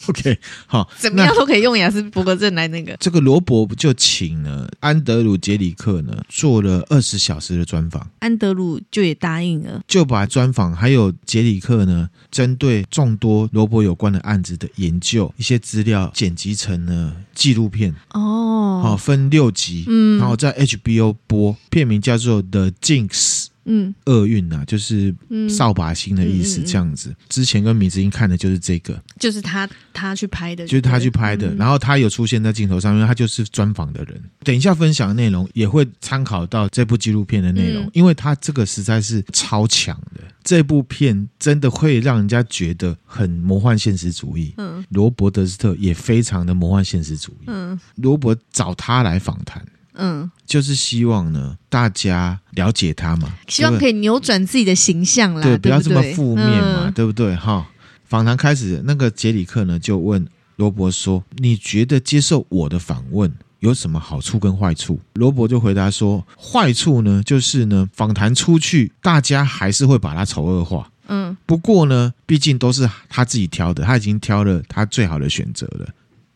[0.08, 2.96] OK，好，怎么样都可以用雅斯伯格症来那个。
[2.98, 8.10] 这个罗伯就请了安德鲁·杰里克呢，做了二十小时的专访。
[8.18, 17.94] 安德鲁就也答应了，就把专访还有杰里克呢，针对众多罗伯有关的案子的研究，一些资料剪辑成了纪录片。
[18.10, 23.08] 哦，好，分六集，嗯，然后在 HBO 播，片名叫做《The Jinx》。
[23.64, 25.14] 嗯，厄运呐，就是
[25.48, 27.10] 扫把星的意思，这样子。
[27.10, 31.48] 嗯嗯嗯、之前跟米子英看的就是这个，就是他他去拍的，就是他去拍的。
[31.52, 34.20] 嗯、然后他有出现在镜头上，因为他就是专访的人。
[34.42, 40.22] 等一下分享的内容也会参考到这部纪录片的内容，嗯、因为他这个实在是超强的。
[40.44, 44.52] 这部片真的会让人家觉得很魔幻现实主义。
[44.56, 47.44] 嗯，罗伯德斯特也非常的魔幻现实主义。
[47.46, 49.64] 嗯，罗伯找他来访谈。
[49.94, 57.36] 嗯，就是希望呢，大家了解他嘛，希望可以扭转自己的形象啦，对，不要这么负面嘛，对不对？
[57.36, 57.66] 哈，
[58.04, 60.26] 访谈开始，那个杰里克呢就问
[60.56, 70.90] 罗伯说：“你觉得接受我的访问有什么好处跟坏处？”罗伯就回答说：“坏处呢，就是呢，访谈出去，大家还是会把他丑恶化。
[71.08, 75.88] 嗯，不过呢，毕竟都是他自己挑的，他已经挑了他最好的选择了。”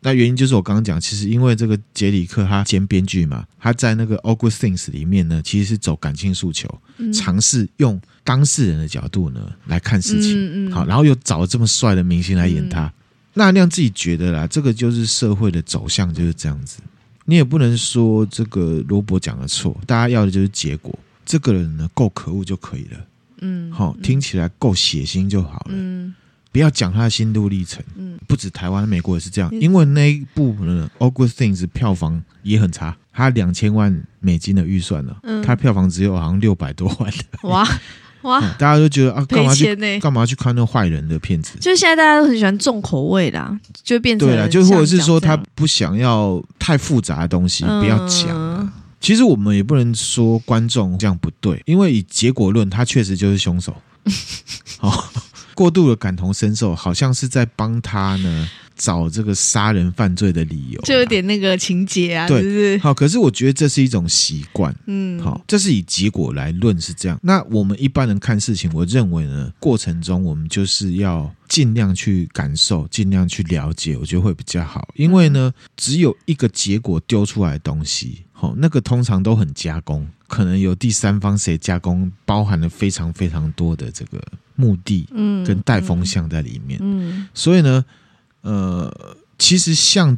[0.06, 6.80] 那原因就是我刚刚讲，其实因为这个杰里克他兼编剧嘛，他在那个《Good Things》里面呢，其实是走感情诉求，
[7.12, 12.92] 尝试用当事人的角度呢来看事情，好，然后又找了这么帅的明星来演他。
[13.34, 16.78] 那亮自己觉得啦，这个就是社会的走向就是这样子，
[17.24, 23.06] 你也不能说这个罗伯讲的错，大家要的就是结果，这个人呢够可恶就可以了，
[23.40, 26.14] 嗯，好，听起来够血腥就好了，嗯。
[26.56, 29.50] 不要讲他的心路历程，嗯，不止台湾，美国也是这样。
[29.60, 37.68] 因为那一部呢，《Good Things》票房也很差，他两千万美金的预算呢，嗯，他票房只有好像六百多万的，哇
[38.22, 38.40] 哇！
[38.58, 41.58] 大家都觉得啊，干嘛去干嘛去看那坏人的片子？
[41.60, 48.72] 就是现在大家都很喜欢重口味啦，就变成对了，就或者是说他不想要太复杂的东西，不要讲。
[48.98, 53.76] 其实我们也不能说观众这样不对，因为以结果论，他确实就是凶手。
[54.78, 55.12] 好。
[55.56, 58.48] 过度的感同身受，好像是在帮他呢。
[58.78, 62.76] 找这个杀人犯罪的理由，就有点那个情节啊，对，是不是？
[62.76, 67.18] 好，可是我觉得这是一种习惯，嗯，好，这是以结果来论是这样。
[67.22, 74.86] 那我们一般人看事情，我认为呢，过程中我们就是要尽量去感受，尽量去了解，我觉得会比较好。
[74.94, 84.22] 因为呢，只有一个结果丢出来的东西，好，那个通常都很加工，可能有第三方谁加工，包含了非常非常多的这个
[84.54, 87.84] 目的，嗯，跟带风向在里面，嗯，所以呢。
[88.42, 90.16] 呃，其实像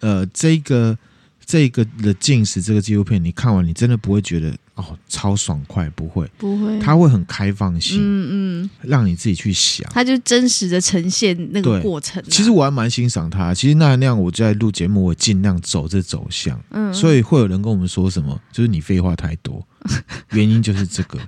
[0.00, 0.96] 呃这个
[1.44, 12.26] 这个的进食这个纪录片，你看完你真的不会觉得哦超爽快，不会，不会，他会很开放性，嗯嗯，让你自己去想，他就真实的呈现那个过程啊。
[12.30, 19.66] 其实我还蛮欣赏他，其实那那样我在录节目，我尽量走这走向，嗯，所以会有人跟我们说什么，就是你废话太多，
[20.32, 21.18] 原因就是这个。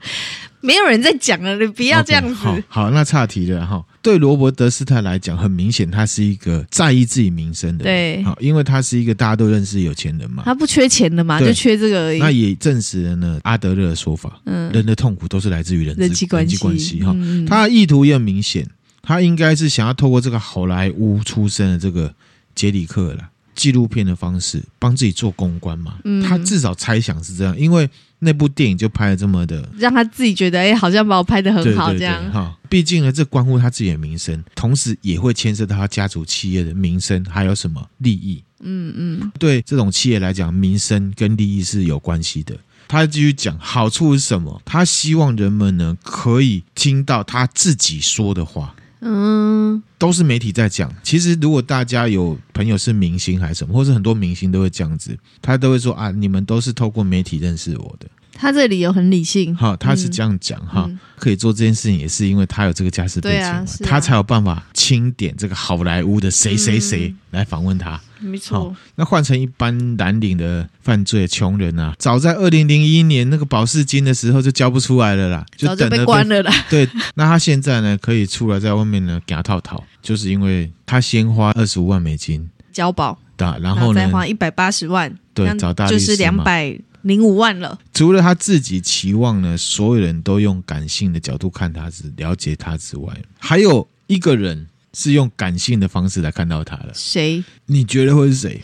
[0.61, 2.35] 没有人在讲了，你不要这样子。
[2.35, 3.85] Okay, 好，好，那岔题了哈。
[4.03, 8.17] 对罗伯德斯泰来讲，很明显他是一个在意自己名声的人。
[8.17, 10.43] 对，好，因为他是一个大家都认识有钱人嘛。
[10.45, 12.19] 他不缺钱的嘛，就缺这个而已。
[12.19, 16.51] 那也证实了呢，阿德勒的说法，嗯，人的痛苦都是来自于人，人际关系。
[16.51, 18.69] 人际关系哈，嗯、他的意图也很明显，
[19.01, 22.13] 他应该是想要透过这个好莱坞出身的这个
[22.57, 23.29] 杰里克了。
[23.63, 25.95] 纪录片的方式帮自己做公关嘛？
[26.03, 32.33] 嗯，他至少猜想是这样，因为那部电影就拍的这么的，让他自己觉得哎，好像把我拍的很好这样。
[32.33, 38.43] 哈，毕竟呢，这关乎他自己的名声，同时也会牵涉到他家族企业的名声，还有什么利益？
[38.65, 42.59] 嗯嗯，对这种企业来讲，名声跟利益是有关系的。
[42.89, 44.61] 他继续讲好处是什么？
[44.65, 48.75] 他希望人们呢可以听到他自己说的话。
[49.05, 50.89] 嗯，都是媒体在讲。
[51.03, 58.07] 其实，如果大家有朋友是明星还是什么，或是很多明星都会这样子，他都会说啊，你们都是透过媒体认识我的。
[58.35, 68.01] 他这个理由很理性，哈，他是这样讲哈，嗯、可以做这件事情也是因为他有这个家世背景，他才有办法清点这个好莱坞的谁谁谁来访问他。
[68.19, 76.53] 没错，那换成一般蓝领的犯罪穷人啊，早在二零零一年那个保释金的时候就交不出来了啦，就等着被关了啦。
[76.71, 87.79] 对，那他现在呢可以出来在外面呢给他套套，就是因为他先花二十五万美金交保，对，然后呢再花一百八十万，对，找大律师就是两百零五万了。
[87.93, 94.69] 除了他自己期望呢，所有人都用感性的角度看他，是了解他之外，还有一个人。
[94.95, 96.91] 是用感性的方式来看到他的。
[96.93, 97.43] 谁？
[97.65, 98.61] 你觉得会是谁？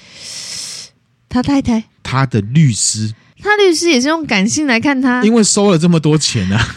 [1.27, 1.85] 他太太？
[2.03, 3.15] 他的律师？
[3.43, 6.75] 他律师也是用感性来看他，因为收了这么多钱啊。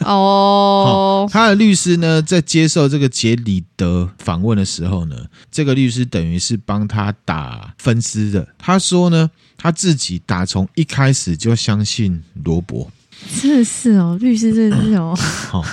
[0.00, 5.16] 哦， 他的律师呢，在接受这个杰里德访问的时候呢，
[5.50, 8.46] 这个律师等于是帮他打分尸的。
[8.58, 12.90] 他说呢，他自己打从一开始就相信罗伯。
[13.40, 15.14] 真的是哦，律师真的是哦。
[15.50, 15.64] 好，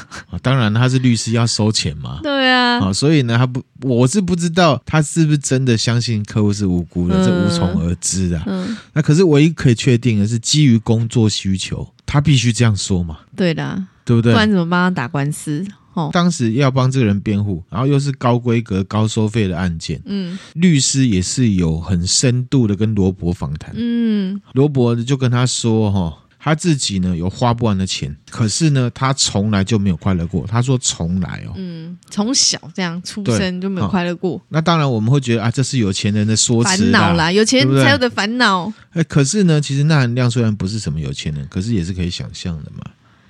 [0.41, 2.19] 当然他是律师要收钱嘛。
[2.23, 2.79] 对啊。
[2.79, 8.43] 好，所以呢，他不，我是不知道他是不是真的相信客户是无辜的，嗯、这无从而知啊。
[8.47, 8.75] 嗯。
[8.93, 13.19] 那可是唯一可以确定的是，基于工作需求，他必须这样说嘛。
[13.35, 14.33] 对的，对不对？
[14.33, 15.65] 不然怎么帮他打官司？
[15.93, 16.09] 哦。
[16.13, 20.01] 当时要帮这个人辩护，然后又是高规格、高收费的案件。
[20.05, 20.37] 嗯。
[20.53, 23.73] 律师也是有很深度的跟罗伯访谈。
[23.75, 24.41] 嗯。
[24.53, 30.43] 罗伯就跟他说：“哈。”他自己呢有花不完的钱，可是呢他从来就没有快乐过。
[30.47, 34.41] 他说从来哦，嗯，从小这样出生就没有快乐过。
[34.49, 38.73] 那当然我们会觉得啊，这是有钱人的说辞烦恼啦，有钱人才有的烦恼。
[38.93, 42.83] 哎，可是呢，其实那含量虽然不是什么有钱人，可是也是可以想象的嘛。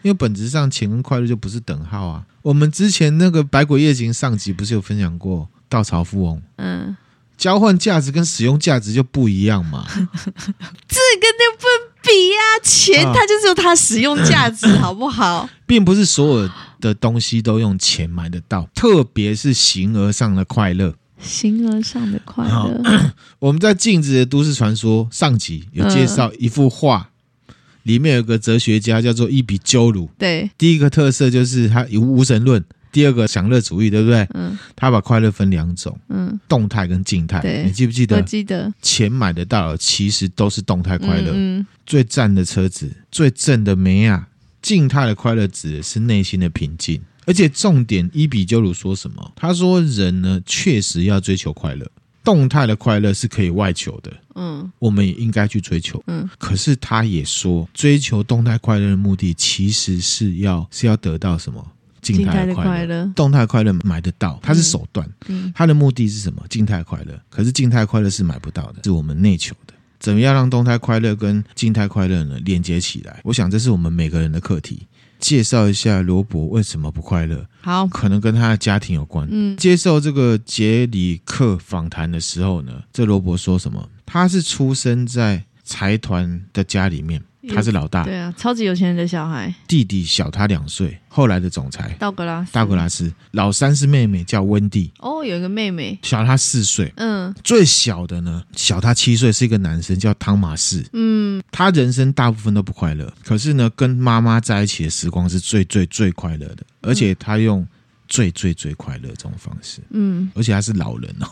[0.04, 2.26] 因为本质上钱跟快乐就不是等号啊。
[2.42, 6.42] 我们之前那个《百鬼夜行》上集不是有分享过稻草富翁？
[6.56, 6.96] 嗯，
[7.38, 9.86] 交换价值跟使用价值就不一样嘛。
[9.92, 11.71] 这个就不。
[12.12, 15.48] 比呀、啊，钱它就是有它使用价值， 好不好？
[15.66, 16.50] 并不是所有
[16.82, 20.96] 的东西都用钱买得到，特别是形而上的快乐。
[21.22, 22.82] 形而上的快乐。
[23.40, 27.12] 我们在《镜子的都市传说》上集有介绍一幅画，
[27.48, 30.10] 嗯、里面有个哲学家叫做伊比鸠鲁。
[30.18, 32.64] 对，第一个特色就是他有无神论。
[32.92, 34.28] 第二个享乐主义，对不对？
[34.34, 37.40] 嗯，他把快乐分两种，嗯，动态跟静态。
[37.40, 38.18] 对，你记不记得？
[38.18, 38.72] 我记得。
[38.82, 41.32] 钱买得到的其实都是动态快乐。
[41.34, 44.28] 嗯，最赞的车子，最正的美啊，
[44.62, 47.02] 静态的快乐指的是内心的平静。
[47.26, 49.32] 而且重点，伊比鸠鲁说什么？
[49.36, 51.90] 他说人呢，确实要追求快乐，
[52.24, 54.12] 动态的快乐是可以外求的。
[54.36, 56.04] 嗯，我们也应该去追求。
[56.08, 61.66] 嗯，可是他也说，追求动态快乐的目的，其实是要是要得到什么？
[62.02, 65.08] 静态的快乐，动态快乐买得到，它是手段。
[65.28, 66.44] 嗯，它的目的是什么？
[66.50, 67.20] 静态快乐。
[67.30, 69.74] 可是静态快乐是买不到的，是我们内求的。
[70.00, 73.22] 怎么样让动态快乐跟静态快乐呢连接起来？
[73.24, 74.88] 我想这是我们每个人的课题。
[75.20, 77.46] 介绍一下罗伯为什么不快乐。
[77.62, 79.28] 好，可能跟他的家庭有关。
[79.30, 83.88] 嗯，接受这个杰里克访谈的时候呢，这罗伯说什么？
[84.04, 87.22] 他是出生在财团的家里面。
[87.50, 89.54] 他是老大，对啊，超级有钱人的小孩。
[89.68, 92.54] 弟弟小他两岁，后来的总裁道格拉斯。
[92.54, 94.92] 道格拉斯，老三是妹妹，叫温蒂。
[95.00, 96.94] 哦，有一个妹妹，小他四岁。
[96.98, 100.86] 嗯，最小的呢，小他七岁，是一个男生，叫汤马士。
[100.94, 107.66] 嗯，他人生大部分都不快乐，可是呢，跟妈妈在一起的时光是最最最快乐的，而且他用
[108.08, 109.80] 最最最快乐这种方式。
[109.90, 111.28] 嗯，而且他是老人哦，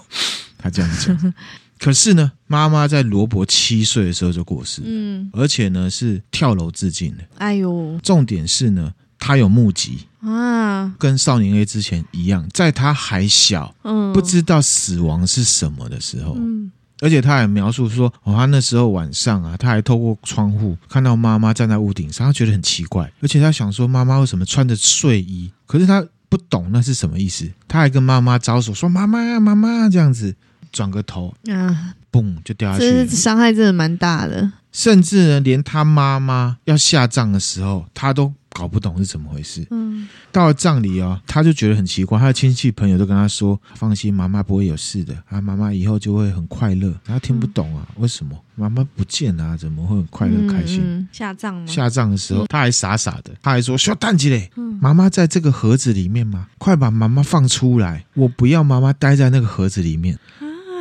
[0.58, 1.34] 他这样讲。
[1.80, 7.24] 可是呢，妈妈在罗伯七岁的时候就过世，嗯，而且呢是跳楼自尽的。
[7.38, 16.70] 哎呦，重点是呢，他有目击啊，跟少年 A 之前一样，在他还小，嗯，不知道死亡是什么的时候，嗯，
[17.00, 25.50] 而且他还描述说，哦，他那时候晚上啊，他还透过窗户看到妈妈站在屋顶上，他觉得很奇怪，而且他想说，妈妈为什么穿着睡衣？
[25.66, 30.36] 可是他不懂那是什么意思，他还跟妈妈招手说：“妈妈，妈妈。”这样子。
[30.72, 34.52] 转个头啊，嘣就掉下去，这伤害真的蛮大的。
[34.72, 39.66] 甚至呢，连他妈妈要下葬的时候，他都搞不懂是怎么回事。
[39.72, 42.20] 嗯，到了葬礼哦，他就觉得很奇怪。
[42.20, 45.16] 他的亲戚朋友都跟他说：“放心，妈妈不会有事的。
[45.28, 49.58] 啊，妈妈以后就会很快乐。”他听不懂啊，为什么妈妈不见了啊？
[49.58, 51.10] 怎么会很快乐开心？
[51.12, 51.66] 下葬吗？
[51.66, 56.46] 下葬的时候，他还傻傻的，他还说：“小蛋鸡嘞，妈妈在这个盒子里面吗？
[56.60, 58.06] 快把妈妈放出来！
[58.14, 60.16] 我不要妈妈待在那个盒子里面。”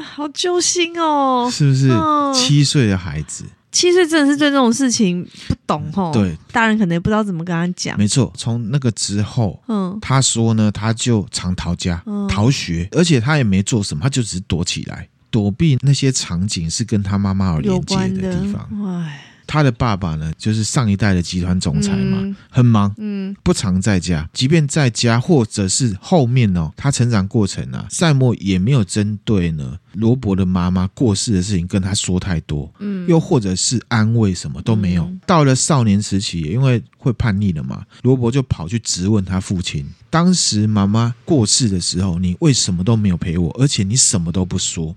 [0.03, 1.88] 好揪心哦，是不是？
[2.34, 6.11] 七岁的孩子，七岁真的是对这种事情不懂哦。
[6.12, 7.96] 对，大人可能也不知道怎么跟他讲。
[7.99, 18.68] 没错，从那个之后，嗯，他说呢，他就常逃家、逃学，而且他也没做什么，他就只是躲起来，躲避那些场景是跟他妈妈有连接的地方。
[18.86, 19.24] 哎。
[19.49, 24.28] 他的爸爸呢，就是上一代的集团总裁嘛，嗯、很忙，嗯，不常在家。
[24.34, 35.05] 即便在家，或者是后面哦，他成长过程啊，赛默也没有针对呢罗伯的妈妈过世的事情跟他说太多，嗯，又或者是安慰什么都没有。
[35.05, 44.94] 嗯、到了少年时期，因为会叛逆了嘛，罗伯就跑去质问他父亲：当时妈妈过世的时候，你为什么都没有陪我，而且你什么都不说？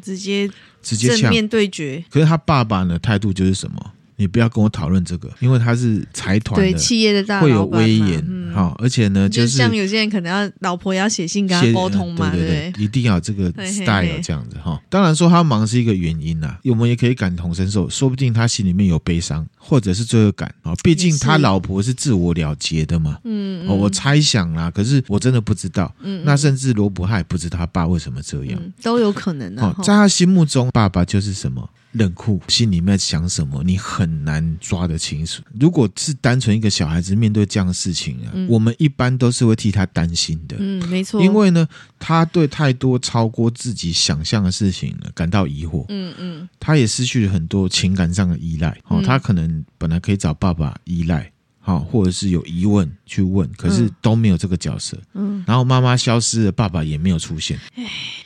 [0.00, 0.50] 直接
[0.82, 3.92] 直接正面对决，可是他爸爸呢，态度就是什么？
[4.24, 8.18] 你不要跟我讨论这个，因为他是财团的，对企业的大会有威严，
[8.54, 14.80] 好、嗯，而且呢，就是，就像有些人可能要老婆要写信跟他沟通嘛，对对对，一定要这个 style 这样子哈。
[14.88, 20.72] 当然说他忙是一个原因呐，我们也可以感同身受，说不定他心里面有悲伤或者是罪恶感啊。
[20.82, 29.76] 毕竟他老婆是自我了结的嘛，嗯，哦，我猜想啦，可是我真的不知道，嗯，那甚至罗伯他也不知道他爸为什么这样，嗯、都有可能的。
[29.82, 31.68] 在他心目中，爸爸就是什么？
[31.94, 35.42] 冷酷，心里面想什么，你很难抓得清楚。
[35.58, 40.56] 如果是单纯一个小孩子面对这样的事情啊，嗯、我们一般都是会替他担心的。
[40.58, 41.22] 嗯，没错。
[41.22, 41.66] 因为呢，
[41.98, 45.84] 他对太多超过自己想象的事情呢感到疑惑。
[45.88, 48.76] 嗯嗯，他也失去了很多情感上的依赖。
[48.88, 51.30] 哦，他可能本来可以找爸爸依赖。
[51.66, 54.98] 好，或者是有疑问去问，可是都没有这个角色。
[55.14, 57.58] 嗯，然后妈妈消失了，爸爸也没有出现。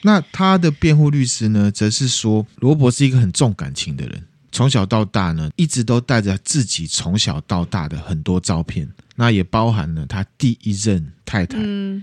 [0.02, 4.20] 那他的辩护律师呢，则是说罗伯是一个很重感情的人，
[4.50, 11.58] 从小到大呢，一直都带着自己从小到大的很多照片，那也包含了他第一任太太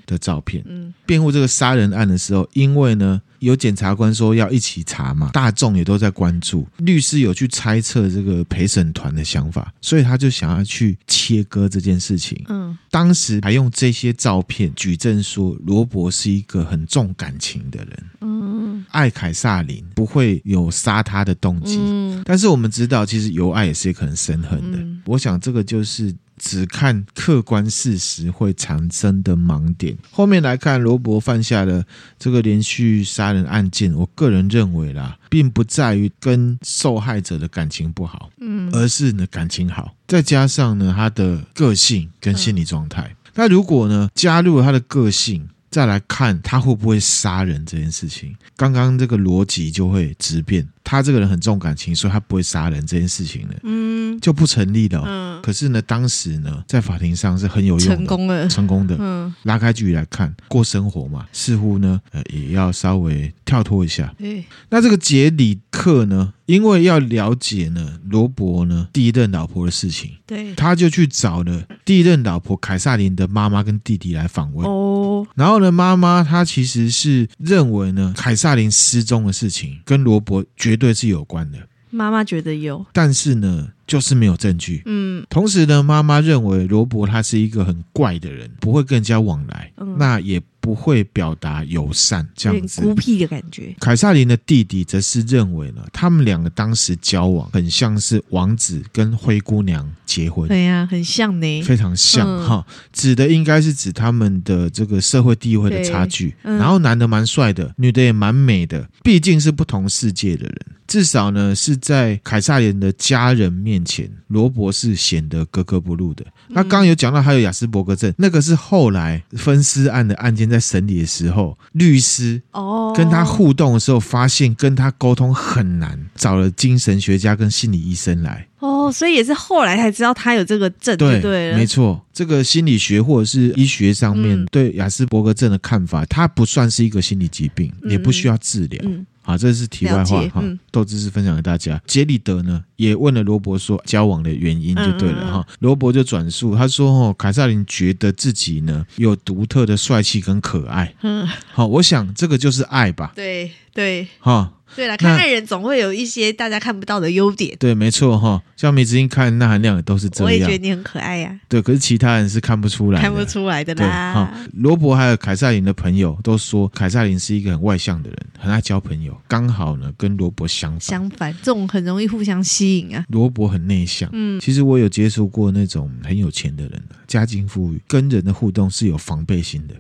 [0.06, 0.64] 的照片。
[0.66, 3.22] 嗯，辩护这个杀人案的时候，因为呢。
[3.46, 12.44] 有检察官说要一起查嘛，大众也都在关注，律师有去猜测这个陪审团的想法，所以他就想要去切割这件事情。
[12.50, 21.78] 嗯，当时还用这些照片举证说罗伯是一个很重感情的人，嗯，爱凯萨琳不会有杀他的动机。
[21.80, 24.78] 嗯，但是我们知道，其实有爱也是可能生恨的。
[24.80, 26.14] 嗯，我想这个就是。
[26.38, 29.98] 只看客观事实会产生的盲点。
[30.12, 31.86] 后面来看，罗伯犯下的
[32.20, 43.16] 这个连续杀人案件，我个人认为啦，并不在于跟受害者的感情不好，嗯，而是呢感情好，再加上呢他的个性跟心理状态。
[43.34, 50.66] 那如果呢加入了他的个性，再来看他会不会杀人这件事情，刚刚这个逻辑就会直变。
[50.86, 55.04] 他这个人很重感情，所以他不会杀人这件事情呢，嗯，就不成立了。
[55.06, 58.96] 嗯，可是呢，当时呢，在法庭上是很有用的，成功的，成功的。
[58.98, 64.16] 嗯，拉开距离来看，过生活嘛，似乎呢，呃，也要稍微跳脱一下。
[64.18, 74.68] 对，那这个杰里克呢，因为要了解呢罗伯呢第一任老婆的事情，对，他就去找了第一任老婆凯撒琳的妈妈跟弟弟来访问。
[74.68, 80.76] 哦，然后呢，妈妈她其实是认为呢，凯撒琳失踪的事情跟罗伯绝。
[80.76, 84.82] 绝对是有关的，妈妈觉得有，但是呢，就是没有证据。
[84.86, 93.76] 嗯，同时呢，妈妈认为罗伯他是一个很怪的人，不会跟人家往来，嗯、那也不会表达友善，这样子孤僻的感觉。
[93.80, 102.74] 凯撒琳的弟弟则是认为呢，他们两个当时交往很像是王子跟灰姑娘结婚，对呀、啊，很像呢，非常像哈、嗯。
[102.92, 106.34] 指的应该是指他们的这个社会地位的差距。
[106.44, 110.56] 嗯、然后男的蛮帅的，女的也蛮美的，毕竟是不同世界的人。
[110.88, 116.26] 至少呢，是在凯撒琳的家人面前，罗伯是显得格格不入的。
[116.48, 128.48] 那刚刚有讲到还有雅斯伯格症，那个是后来分尸案的案件在审理的时候，律师哦跟他互动的时候，发现跟他沟通很难，找了精神学家跟心理医生来。
[128.60, 132.04] 哦，所以也是后来才知道他有这个症，对对，没错。
[132.12, 138.82] 这个心理学或者是医学上面对雅斯伯格症的看法，它不算是一个心理疾病，也不需要治疗。
[138.86, 141.82] 嗯好，这是题外话哈，豆知识分享给大家。
[141.88, 154.52] 杰里德呢也问了罗伯说交往的原因就对了哈，罗伯就转述他说哦，凯撒琳觉得自己呢有独特的帅气跟可爱，嗯，好，我想这个就是爱吧，对对，哈。
[154.76, 157.56] 对了，看爱人总会有一些大家看不到的优点。
[157.60, 160.26] 对，没错哈，像梅子英看那含量也都是这样。
[160.26, 161.40] 我也觉得你很可爱呀、啊。
[161.48, 164.14] 对，可是其他人是看不出来的，看不出来的啦。
[164.14, 169.16] 哈，罗伯还有凯撒琳的朋友都说，凯撒琳是一个很外向的人，很爱交朋友。
[169.28, 170.80] 刚好呢，跟罗伯相反。
[170.80, 173.06] 相反，这种很容易互相吸引啊。
[173.10, 174.10] 罗伯很内向。
[174.12, 179.76] 嗯，其实我有接触过那种很有钱的人，家境富裕，跟人的互动是有防备心的。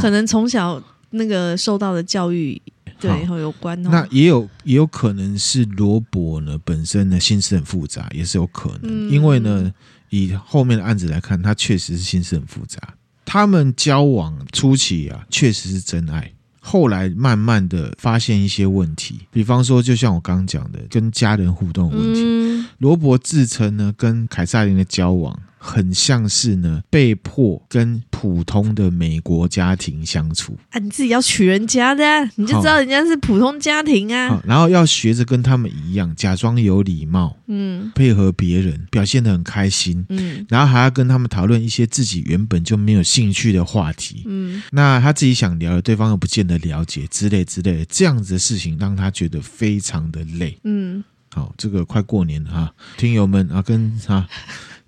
[0.00, 2.62] 可能从小那个受到的教育。
[3.00, 3.90] 对，有关哦。
[3.90, 9.08] 那也有也有可能是罗伯呢本身呢心思很复杂，也是有可能。
[9.08, 9.72] 嗯、因为呢，
[10.10, 12.78] 以后面的案子来看，他确实是心思很复杂。
[13.24, 16.32] 他们交往初期啊，确实是真爱。
[16.62, 22.20] 后来慢慢的发现一些问题，比方说，就像我刚刚讲的，跟家人互动问题。
[22.22, 25.38] 嗯、罗伯自称呢，跟凯撒琳的交往。
[25.62, 30.78] 很像是呢，被迫跟普通的美国家庭相处啊！
[30.78, 32.02] 你自己要娶人家的，
[32.36, 34.42] 你就知道人家是普通家庭啊。
[34.46, 51.04] 然后要学着跟他们一样，假装有礼貌，嗯，配合别人，表现得很开心，嗯，然后还要跟他们讨论一些自己原本就没有兴趣的话题，嗯，那他自己想聊的，对方又不见得了解，之类之类的，这样子的事情让他觉得非常的累，嗯。
[51.34, 54.26] 好，这个快过年了哈，听友们啊，跟哈。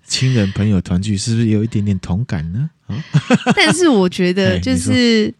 [0.05, 2.69] 亲人朋友团聚是不是有一点点同感呢？
[2.87, 2.95] 啊
[3.55, 5.33] 但是我觉得，就是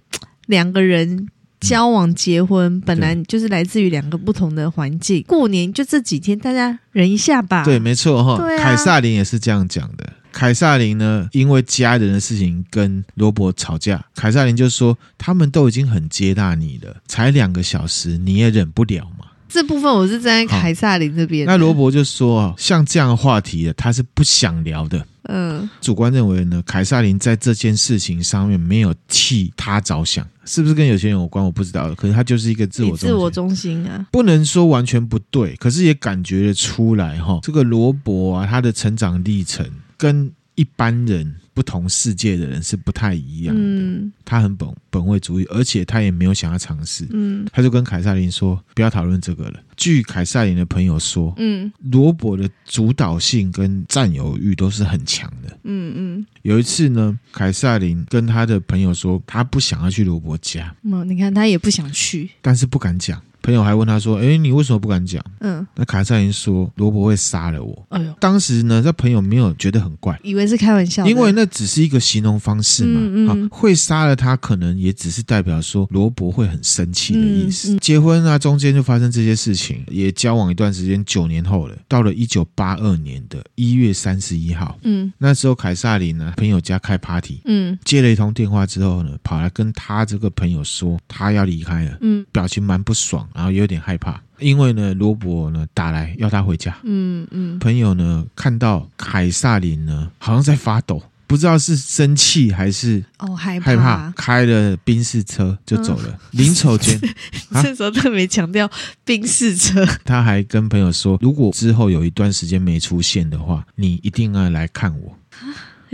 [0.48, 1.28] 两个人
[1.60, 5.22] 交往结婚，本来就是来自于两个不同的环境。
[5.28, 7.64] 过年就这几天，大家忍一下吧。
[7.66, 8.38] 对，没错哈。
[8.58, 10.14] 凯撒琳也是这样讲的。
[10.32, 19.23] 凯撒琳呢，因为家人的事情跟罗伯吵架，凯撒琳就说：“他们都已经很接纳你了，才两个小时，你也忍不了吗？”
[19.54, 21.46] 这部分我是站在凯撒琳这边。
[21.46, 31.46] 那罗伯就说：“像这样的话题，他是不想聊的。”嗯，主观认为呢，凯撒琳在这件事情上面没有替他着想，是不是跟有些人有关？
[31.46, 31.94] 我不知道。
[31.94, 37.40] 可是他就是一个自我自我中心啊，不能说完全不对，可是也感觉得出来哈。
[37.44, 39.64] 这个罗伯啊，他的成长历程
[39.96, 41.36] 跟一般人。
[41.56, 43.62] 不同世界的人是不太一样的。
[43.62, 47.06] 嗯，他很本本位主义，而且他也没有想要尝试。
[47.12, 55.60] 嗯，他就跟凯瑟琳说：“不要讨论这个了。”据凯瑟琳的朋友说，嗯，罗伯的主导性跟占有欲都是很强的。
[55.66, 60.76] 嗯嗯，有一次呢，凯瑟琳跟他的朋友说，他不想要去罗伯家。
[60.82, 63.22] 嗯，你看他也不想去，但是不敢讲。
[63.44, 73.00] 朋友还问他说：“哎，你为什么不敢讲？”嗯，那凯撒琳说：“罗伯会杀了我。”哎呦，当时呢，这朋友没有觉得很怪，以为是开玩笑，因为那只是一个形容方式嘛。
[73.04, 77.76] 嗯嗯，会杀了他，可能也只是代表说罗伯会很生气的意思。
[77.78, 93.28] 结婚啊，中间就发生这些事情，也交往一段时间，九年后了，到了一九八二年的一月三十一号，嗯，那时候凯撒琳呢，朋友家开 party，嗯，接了一通电话之后呢，跑来跟他这个朋友说他要离开了，嗯，表情蛮不爽。
[93.34, 96.78] 然后有点害怕，因为呢，罗伯呢打来要他回家。
[96.84, 106.20] 嗯嗯，朋友呢看到凯萨琳呢好像在发抖，不知道是生气还是哦害怕，害怕，开了宾士车就走了。
[106.32, 107.00] 临走前，
[107.64, 108.70] 这时候特别强调
[109.04, 109.86] 宾士车。
[110.06, 115.18] 他还跟朋友说，如果之后有一段时间没出现的话，你一定要来看我。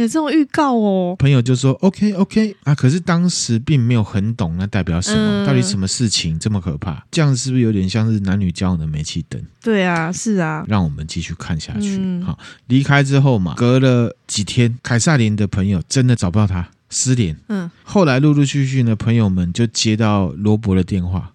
[0.03, 7.05] 有这种预告哦，朋友就说 OK OK 啊，可是当时并没有很懂那代表什么，嗯、到底什么事情这么可怕？
[7.11, 9.41] 这样是不是有点像是男女交往的煤气灯？
[9.61, 11.97] 对啊，是啊，让我们继续看下去。
[11.99, 17.37] 嗯、好，离开之后嘛，隔了几天，凯撒琳的朋友真的找不到他，失联。
[17.49, 21.33] 嗯，后来陆陆续续呢，朋友们就接到罗伯的电话，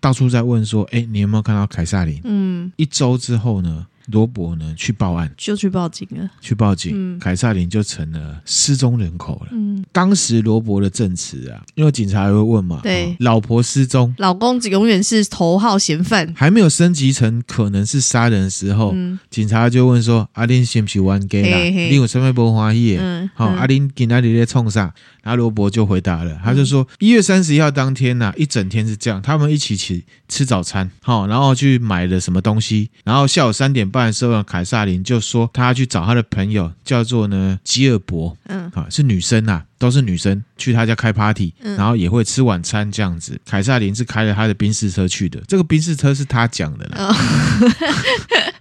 [0.00, 6.28] 到处在问说：“哎，你有没有看到凯撒琳？”嗯，一周之后呢，罗伯呢去报案，就去报警了。
[6.40, 9.48] 去报警，凯萨琳就成了失踪人口了。
[9.52, 18.94] 嗯，当时罗伯的证词啊，因为警察会问嘛，对，老婆失踪，老公永远是头号嫌犯，还没有升级成可能是杀人的时候，
[19.30, 21.58] 警察就问说：“阿林是不是冤家啦？
[21.58, 22.96] 你有什么不欢喜？
[23.00, 24.92] 嗯，好，阿林今天你在冲啥？”
[25.22, 43.38] 然后罗伯就回答了，他就说：“一月三十一号当天呐，一整天是这样，他们一起起吃早餐，好，然后去买了什么东西，然后下午三点半。”的时候，凯撒琳就说他要去找他的朋友，叫做呢吉尔伯，嗯，啊，是女生啊，都是女生，去他家开 party，然后也会吃晚餐这样子。
[43.44, 47.14] 凯撒琳是开了他的宾士车去的，这个宾士车是他讲的啦。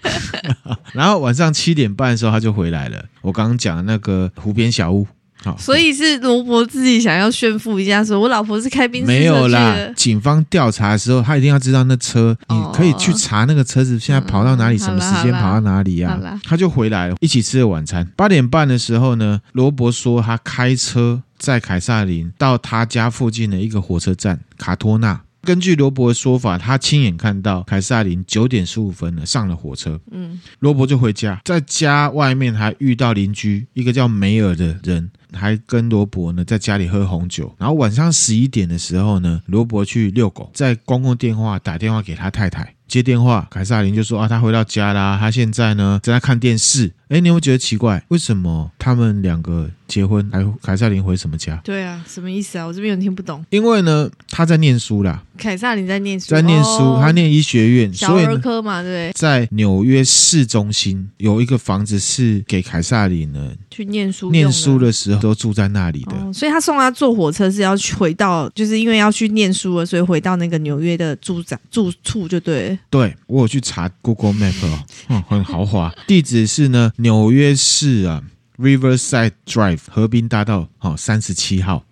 [0.94, 5.08] 然后晚上七点半的时候他就回来了，我刚刚讲的那个湖边小屋。
[5.44, 9.06] 好，所以是罗伯自己想要炫富一下，说我老婆是开宾。
[9.06, 16.20] 没有啦，警方调查的时候，他一定要知道那车，你可以去查那个车子现在跑到哪里，什么时间跑到哪里啊？
[16.44, 18.06] 他就回来了，一起吃了晚餐。
[18.18, 25.22] 八点半的时候呢，罗伯说他开车在凯撒林到他家附近的一个火车站卡托纳。
[25.42, 30.00] 根据罗伯的说法，他亲眼看到凯瑟琳九点十五分了上了火车。
[30.12, 37.54] 嗯，罗伯就回家，在家外面还遇到邻居一个叫梅尔的人，还跟罗伯呢在家里喝红酒。
[37.58, 42.76] 然后晚上十一点的时候呢，罗伯去遛狗，在公共电话打电话给他太太。
[42.88, 46.94] 接电话，凯瑟琳就说啊，他回到家啦，他现在呢正在看电视。
[47.10, 48.04] 哎，你有没有觉得奇怪？
[48.10, 51.60] 为什么他们两个结婚，还凯撒琳回什么家？
[51.64, 52.66] 对啊，什么意思啊？
[52.66, 53.44] 我这边有点听不懂。
[53.50, 55.24] 因为呢，他在念书啦。
[55.36, 59.12] 凯撒琳在念书，在念书，哦、他念医学院，小儿科嘛，对。
[59.16, 66.12] 在纽约市中心有一个房子是给凯撒琳呢去念书，念书的时候都住在那里的。
[66.12, 72.78] 哦、所以他送他坐火车是要去回到，就是因为要去念书了，所以回到那个纽约的住宅住处就对。
[72.90, 78.22] 对，我有去查 Google Map 哦，嗯、很豪华，地址是呢纽约市啊
[78.58, 81.86] Riverside Drive 河滨大道好三十七号。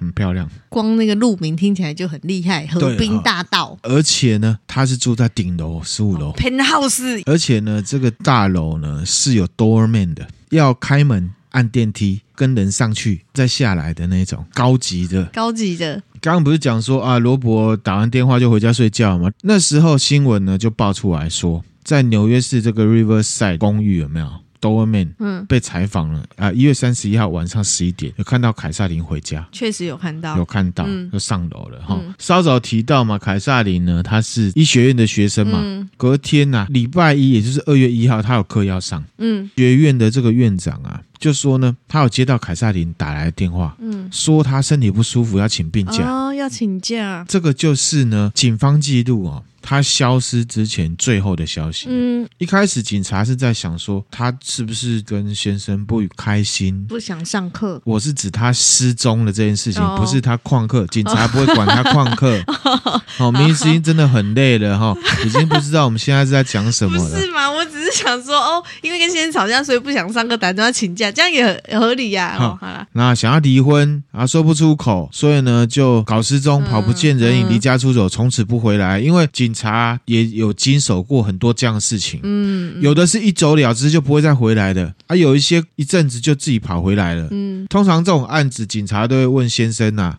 [0.00, 2.66] 很漂亮，光那个路名听起来就很厉害。
[2.66, 15.24] 河滨大道，而且呢，他是住在顶楼十五楼 Penthouse，而且呢，这个大楼呢是有 doorman 的，要开门按电梯跟人上去再下来的那种高级的。
[15.26, 16.02] 高级的。
[16.20, 19.30] 刚刚不是讲说啊，罗伯打完电话就回家睡觉吗？
[19.42, 24.28] 那时候新闻呢就爆出来说，在纽约市这个 Riverside 公寓有没有
[24.60, 26.50] ？Doorman 嗯，被采访了啊！
[26.50, 31.96] 一月三十一号晚上十一点，有看到凯萨琳回家，确实有看到，有看到，嗯、就上楼了哈。
[32.18, 41.00] 稍早提到嘛，凯萨琳呢，她是医学院的学生嘛，嗯、隔天呐、啊，礼拜一，也就是二月一号，他有课要上，嗯，学院的这个院长啊。
[41.18, 47.24] 就说呢，他有接到凯萨琳打来的电话，嗯，说他身体不舒服，要请病假，哦，要请假。
[47.28, 51.88] 这个就是呢，警方记录哦，他消失之前最后的消息。
[51.90, 57.82] 嗯，一开始警察是在想说，他是不是跟先生不开心，不想上课。
[57.84, 62.40] 我是指他失踪了这件事情，哦、不是他旷课，警察不会管他旷课。
[63.18, 67.10] 哦，明星真的很累了哈、哦，已经不知道我们现在是在讲什么了。
[67.10, 67.50] 不是吗？
[67.50, 71.10] 我只是想说，哦，因为跟先生吵架，所以不想上课，打电话请假。
[71.10, 72.44] 这样也很合理呀、啊。
[72.44, 79.00] 哦，好了，那想要离婚啊，说不出口，所以呢就搞失踪，跑不见人影，离家出走，从此不回来。
[79.00, 87.28] 因为警察也有经手过很多这样的事情，嗯，有的是一走了之就不会再回来的，啊，有一些一阵子就自己跑回来了。
[87.30, 90.18] 嗯，通常这种案子，警察都会问先生呐、啊，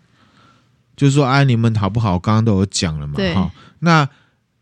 [0.97, 2.17] 就是说，哎，你们好不好？
[2.17, 4.09] 刚刚都有讲了嘛，哈，那。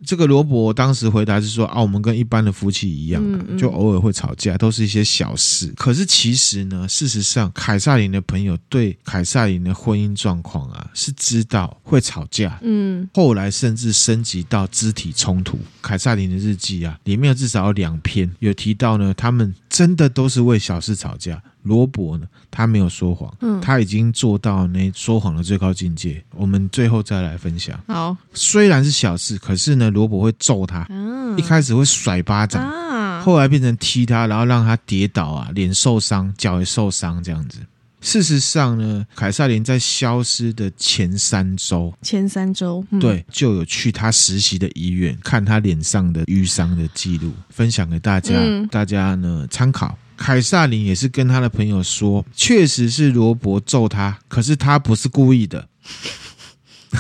[0.04, 5.72] 这个罗伯当时回答是说啊，我们跟一般的夫妻一样，啊，就偶尔会吵架，都是一些小事。
[5.78, 15.58] 可是其实呢，事实上，凯撒琳的朋友对凯撒琳的婚姻状况啊是知道会吵架，嗯，后来甚至升级到肢体冲突。
[15.82, 21.41] 凯撒琳的日记啊，里面有至少有两篇有提到呢，他们真的都是为小事吵架。
[21.63, 26.23] 罗伯呢，他没有说谎，嗯，他已经做到那说谎的最高境界。
[26.34, 27.78] 我们最后再来分享。
[27.88, 37.59] 好，虽然是小事，可是呢，罗伯会揍他，嗯，一开始会甩巴掌，啊，后来变成踢他，然后让他跌倒啊，脸受伤，脚也受伤，这样子。
[38.02, 49.98] 事实上呢，凯撒琳在消失的前三周，前三周，嗯，对，就有去他实习的医院看他脸上的淤伤的记录，分享给大家，嗯，大家呢参考。
[50.18, 55.68] 凯撒琳也是跟他的朋友说，确实是罗伯揍他，可是他不是故意的。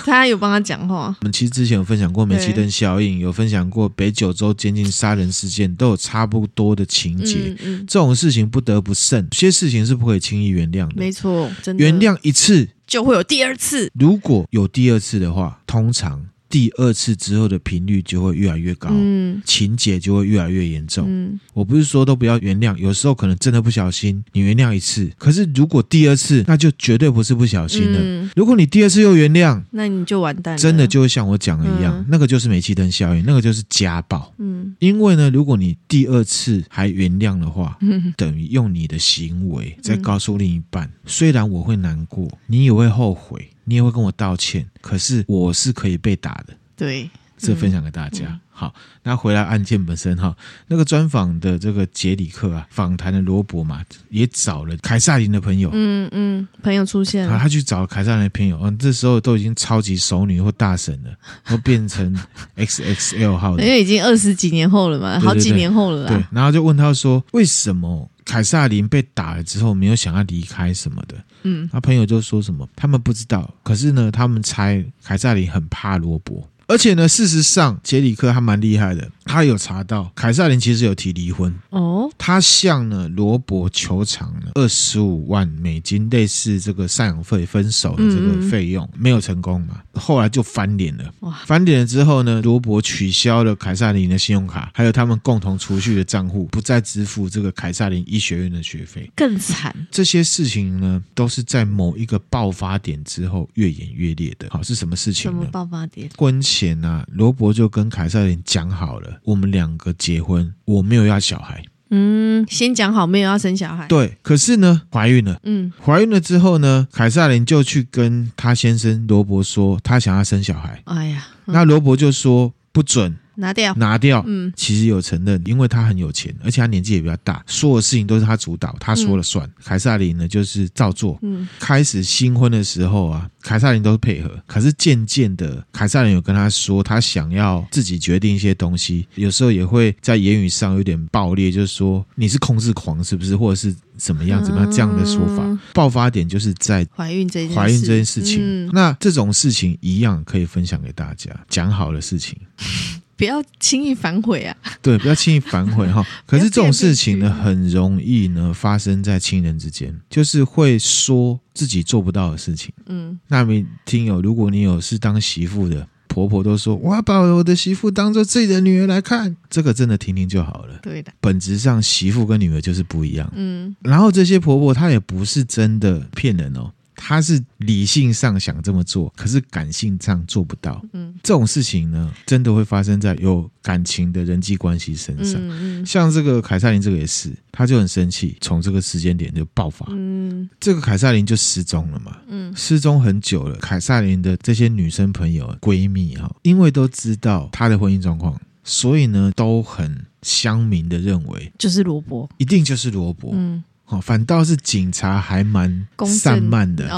[0.03, 1.15] 他有帮他讲话。
[1.21, 7.55] 我们其实之前有分享过煤气灯效应，有分享过北九州监禁杀人事件，都有差不多的情节。
[7.59, 10.93] 嗯嗯，这种事情不得不慎，有些事情是不可以轻易原谅的。
[10.95, 11.83] 没错，真的。
[11.83, 13.91] 原谅一次就会有第二次。
[13.93, 16.25] 如果有第二次的话，通常。
[16.49, 21.05] 第二次之后的频率就会越来越高，嗯，情节就会越来越严重。
[21.07, 27.99] 嗯，我不是说都不要原谅，有时候可能真的不小心，你原谅一次，可是如果第二次，那就绝对不是不小心了。
[28.01, 34.33] 嗯，如果你第二次又原谅，那你就完蛋了，真的就会像我讲的一样，嗯，那个就是煤气灯效应，那个就是家暴。
[34.37, 43.49] 嗯，因为呢，如果你第二次还原谅的话，嗯， 等于用你的行为在告诉另一半，虽然我会难过，你也会后悔。
[43.65, 46.53] 你也会跟我道歉，可是我是可以被打的。
[46.77, 48.25] 对，这分享给大家。
[48.27, 50.35] 嗯、好，那回来案件本身哈，
[50.67, 55.69] 那个专访的这个杰里克啊，访谈的罗伯嘛，也找了凯撒琳的朋友。
[55.73, 58.59] 嗯嗯，朋友出现了，他去找凯撒琳的朋友。
[58.61, 61.11] 嗯，这时候都已经超级熟女或大神了，
[61.49, 62.17] 都变成
[62.55, 66.09] XXL 号的，因为已经二十几年后了嘛，好几年后了啦。
[66.09, 68.09] 对，然后就问他说，为什么？
[68.25, 71.15] 凯撒琳被打了之后，没有想要离开什么的。
[71.43, 76.49] 嗯，他朋友就说什么，他们不知道，可是呢，他们猜凯撒琳很怕罗伯。
[76.67, 79.09] 而且呢，事实上，杰里克还蛮厉害的。
[79.25, 82.07] 他有查到凯撒琳其实有提离婚哦。
[82.15, 89.81] 他向呢罗伯求偿了二十五万美金，类似这个赡养费分手的这个费用，没有成功嘛。
[89.93, 91.11] 后来就翻脸了。
[91.21, 91.41] 哇！
[91.45, 99.09] 翻脸了之后呢，罗伯取消了凯撒琳的信用卡，还有他们共同储蓄的账户，不再支付这个凯撒琳医学院的学费。
[99.15, 99.75] 更惨。
[99.89, 104.47] 这些事情呢，都是在某一个爆发点之后越演越烈的。
[104.51, 105.37] 好，是什么事情呢？
[105.39, 106.07] 什么爆发点？
[106.55, 111.61] 前啊，罗伯就跟凯瑟琳讲好了，我们两个结婚，我没有要小孩。
[111.89, 113.85] 嗯，先讲好没有要生小孩。
[113.87, 115.37] 对，可是呢，怀孕了。
[115.43, 120.81] 嗯，怀孕了之后呢，凯瑟琳就去跟他先生罗伯说，他想要生小孩。
[120.85, 123.17] 哎呀，嗯、那罗伯就说不准。
[123.35, 124.23] 拿掉，拿掉。
[124.27, 129.45] 嗯，其实有承认，因为他很有钱，而且他年纪也比较大，所有事情都是他主导，他说了算。
[129.47, 131.17] 嗯、凯撒琳呢，就是照做。
[131.21, 145.43] 嗯，开始新婚的时候啊，凯撒琳都是配合，可是渐渐的，凯撒琳有跟他说，他想要自己决定一些东西，有时候也会在言语上有点暴烈，就是说你是控制狂是不是，或者是怎么样怎么样这样的说法。
[145.43, 148.39] 嗯、爆发点就是在怀孕这件怀孕这件事情。
[148.41, 152.37] 嗯、那这种事情一样可以分享给大家，讲好的事情。
[153.17, 154.53] 不要轻易反悔啊！
[154.81, 156.05] 对，不要轻易反悔哈。
[156.27, 162.73] 可是这种事情呢，很容易呢发生在亲人之间，就是会说自己做不到的事情。
[162.87, 170.79] 嗯，那名听友，如果你有是当媳妇的，婆婆都说我要把我的媳妇当做自己的女儿来看，这个真的听听就好了。
[170.81, 173.29] 对的，本质上媳妇跟女儿就是不一样。
[173.35, 176.71] 嗯，然后这些婆婆她也不是真的骗人哦。
[176.95, 180.83] 他是理性上想这么做，可是感性上做不到。
[180.93, 185.35] 嗯，这种事情呢，真的会发生在有感情的人际关系身上。
[185.35, 189.85] 嗯嗯，像这个凯撒琳，这个也是，他就很生气，从这个时间点就爆发。
[189.89, 192.17] 嗯，这个凯撒琳就失踪了嘛。
[192.27, 193.55] 嗯，失踪很久了。
[193.57, 203.31] 凯撒琳的这些女生朋友、闺蜜哈，因为都知道她的婚姻状况，所以呢，都很乡民的认为，就是罗伯，一定就是罗伯。
[203.33, 203.63] 嗯。
[203.87, 206.89] 哦，反倒是警察还蛮散漫的，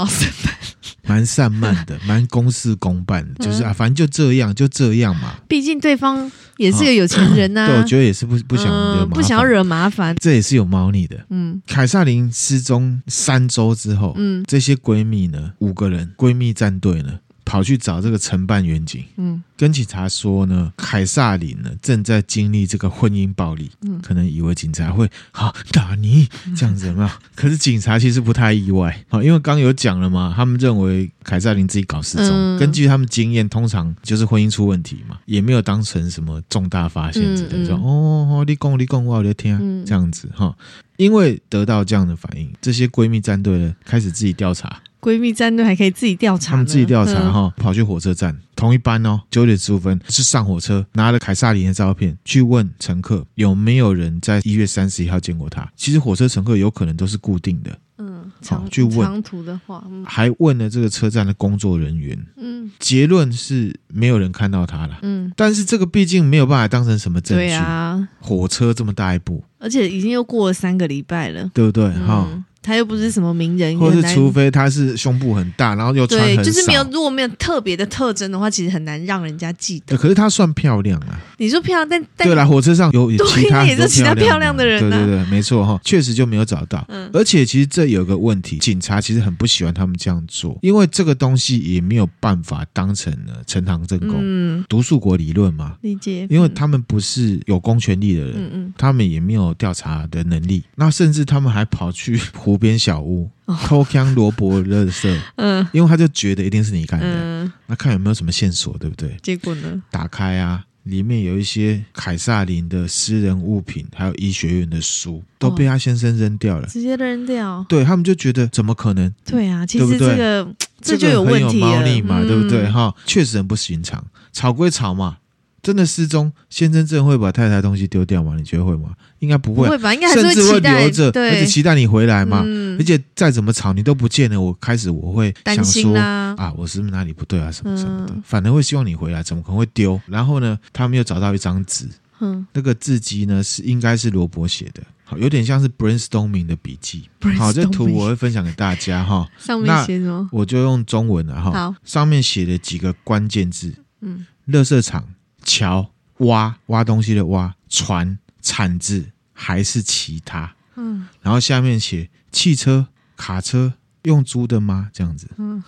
[1.06, 5.34] 蛮散漫的， 蛮公事公办的，就是啊，反正就这样，就这样嘛。
[5.46, 11.18] 毕竟对方也是个有钱人呐， 对，我觉得也是不不想惹麻烦，不想要惹麻烦，这也是有猫腻的。
[11.30, 17.18] 嗯，凯撒琳失踪三周之后，嗯，这些闺蜜呢，五个人闺蜜战队呢。
[17.48, 27.08] 跑去找这个承办员警，嗯，跟警察说呢，凯撒琳呢正在经历这个婚姻暴力，嗯，可能以为警察会好打你这样子有没有？
[27.34, 40.54] 可是警察其实不太意外，好，因为刚有讲了嘛，他们认为凯撒琳自己搞失踪，嗯、根据他们经验，通常就是婚姻出问题嘛，也没有当成什么重大发现之类，嗯嗯、说哦，你讲你讲，我的天，嗯、这样子哈，
[40.98, 44.82] 因为得到这样的反应，这些闺蜜战队呢开始自己调查。
[45.08, 55.66] 闺蜜战队还可以自己调查，他们自己调查哈，跑去火车站同一班哦，九点十五分是上火车，拿了凯撒琳的照片去问乘客有没有人在一月三十一号见过他。
[55.74, 58.98] 其实火车乘客有可能都是固定的，嗯，长去问。
[59.00, 71.88] 长途的话，还问了这个车站的工作人员，嗯，结论是没有人看到他了，嗯，但是这个毕竟没有办法当成什么证据，对啊，火车这么大一部，而且已经又过了三个礼拜了，对不对？
[71.92, 72.44] 哈、嗯。
[72.62, 79.96] 他又不是什么名人，或是除非他是胸部很大，然后又穿很少，对，就是没有，如果没有特别的特征的话，其实很难让人家记得。
[79.96, 81.18] 可是他算漂亮啊！
[81.38, 86.84] 你说漂亮，但但对啦，火车上有其他也是其他漂亮的人，对对对，没错哈，确实就没有找到。
[86.88, 94.16] 嗯，而且其实这有个问题，警察其实很不喜欢他们这样做，因为这个东西也没有办法当成了呈堂证供。
[94.20, 96.26] 嗯，毒树国理论嘛，理解。
[96.28, 103.28] 因为他们不是有公权力的人，嗯嗯，他们也没有调查的能力，那甚至他们还跑去 湖边小屋
[103.66, 109.18] 偷抢罗伯垃圾， 嗯，因为他就觉得一定是你干的，嗯，那看有没有什么线索，对不对？
[109.22, 109.82] 结果呢？
[109.90, 117.62] 打开啊，里面有一些凯撒林的私人物品，还有医学院的书，都被他先生扔掉了，直接扔掉。
[117.68, 119.12] 对，他们就觉得怎么可能？
[119.26, 120.48] 对啊，其实这个
[120.80, 122.66] 这就有问题了，猫腻嘛，嗯、对不对？
[122.70, 124.02] 哈，确实很不寻常。
[124.32, 125.18] 吵归吵嘛。
[125.62, 128.34] 真的失踪，先生真的会把太太东西丢掉吗？
[128.36, 128.90] 你觉得会吗？
[129.18, 129.92] 应该不会，不会吧？
[129.92, 132.42] 应该还是会甚至会留着，对而且期待你回来嘛。
[132.46, 137.50] 嗯、而且再怎么吵，你都不见了，我开始我会想说啊，啊，我是不是哪里不对啊？
[137.50, 140.00] 什么什么的，嗯、反而会希望你回来，怎么可能会丢？
[140.06, 141.88] 然后呢，他们又找到一张纸，
[142.20, 147.08] 嗯，那个字迹呢是应该是罗伯写的，好，有点像是 brainstorming 的笔记。
[147.36, 149.28] 好，这图我会分享给大家哈。
[149.38, 150.28] 上面写什么？
[150.30, 151.50] 我就用中文了哈。
[151.50, 155.04] 好，上面写了几个关键字，嗯，垃圾场、
[155.48, 155.90] 桥。
[156.18, 160.52] 挖挖东西的挖，船铲子还是其他？
[160.74, 164.90] 嗯，然后下面写汽车、卡车用租的吗？
[164.92, 165.28] 这样子。
[165.38, 165.62] 嗯，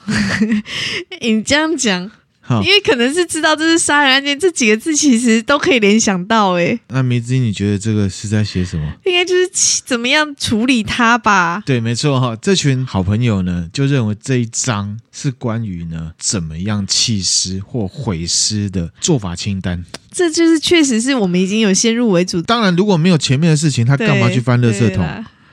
[1.23, 2.11] 你这样讲。
[2.63, 6.53] 因为可能是知道这是杀人案件，这几个字其实都可以联想到。
[6.55, 8.93] 哎，那梅子，你觉得这个是在写什么？
[9.07, 9.49] 应该就是
[9.87, 11.63] 怎么样处理他吧？
[11.65, 12.37] 对，没错哈。
[12.41, 19.85] 这群好朋友呢，就认为这一章是关于呢怎么样弃尸或毁尸的做法清单。
[20.11, 22.43] 这就是确实是我们已经有先入为主。
[22.43, 25.07] 当然，如果没有前面的事情，他干嘛去翻垃圾桶？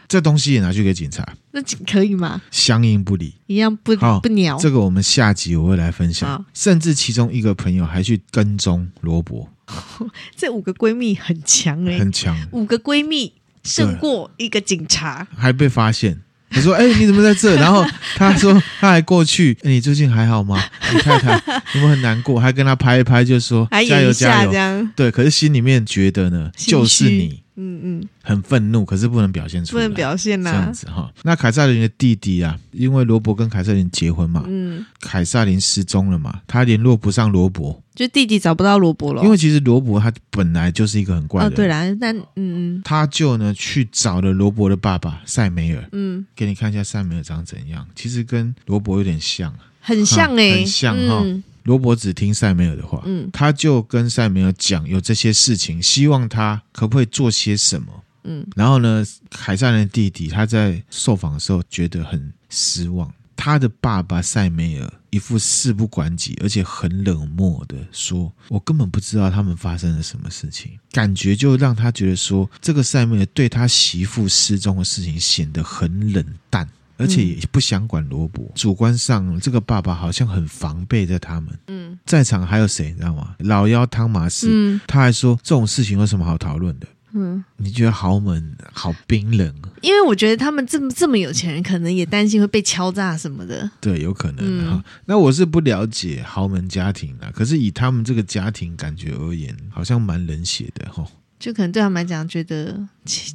[0.07, 1.27] 这东西也拿去给警察，
[1.57, 2.41] 那可以吗？
[2.51, 4.57] 相应不理，一样不好不鸟。
[4.57, 6.45] 这个我们下集我会来分享。
[6.53, 9.49] 甚至其中一个朋友还去跟踪罗伯。
[10.37, 12.37] 这五个闺蜜很强哎、欸，很强。
[12.51, 13.33] 五个闺蜜
[13.63, 16.21] 胜过一个警察，还被发现。
[16.49, 17.85] 他说：“哎、欸，你怎么在这？” 然后
[18.15, 20.63] 他说：“他还过去，欸、你最近还好吗？
[20.93, 21.33] 你太太
[21.73, 22.39] 有没有很难过？
[22.39, 24.87] 还跟他拍一拍，就说加油加油。
[24.95, 31.11] 对，可是心里面觉得呢，就是你。”嗯嗯，很愤怒，可是不能表现出来，不能表现呐，这样子哈。
[31.23, 39.23] 那凯瑟琳的弟弟啊，因为罗伯跟凯瑟琳结婚嘛，嗯，凯瑟琳失踪了嘛，他联络不上罗伯，就弟弟找不到罗伯了。
[39.23, 51.21] 因为其实罗伯他本来就是一个很怪的人，哦，对啦，但嗯嗯，他就呢去找了罗伯的爸爸塞梅尔，嗯，给你看一下塞梅尔长怎样，其实跟罗伯有点像，很像哎，很像哈。
[51.23, 76.67] 嗯罗伯只听塞梅尔的话，嗯，他就跟塞梅尔讲有这些事情，希望他可不可以做些什么，嗯，然后呢，凯萨琳的弟弟他在受访的时候觉得很失望，他的爸爸塞梅尔一副事不关己，而且很冷漠的说：“我根本不知道他们发生了什么事情。”感觉就让他觉得说，这个塞梅尔对他媳妇失踪的事情显得很冷淡。
[76.97, 81.57] 而且也不想管罗伯，主观上这个爸爸好像很防备着他们。
[81.67, 83.35] 嗯，在场还有谁你知道吗？
[83.39, 86.87] 老幺汤马斯，嗯，他还说这种事情有什么好讨论的？
[87.13, 89.53] 嗯，你觉得豪门好冰冷？
[89.81, 93.67] 因为我觉得他们这么这么有钱人，可能也担心会被敲诈什么的。
[93.79, 94.73] 对，有可能哈。
[94.75, 101.05] 嗯，那我是不了解豪门家庭啦，可是以他们这个家庭感觉而言，好像蛮冷血的哈。
[101.39, 102.77] 就可能对他们来讲，觉得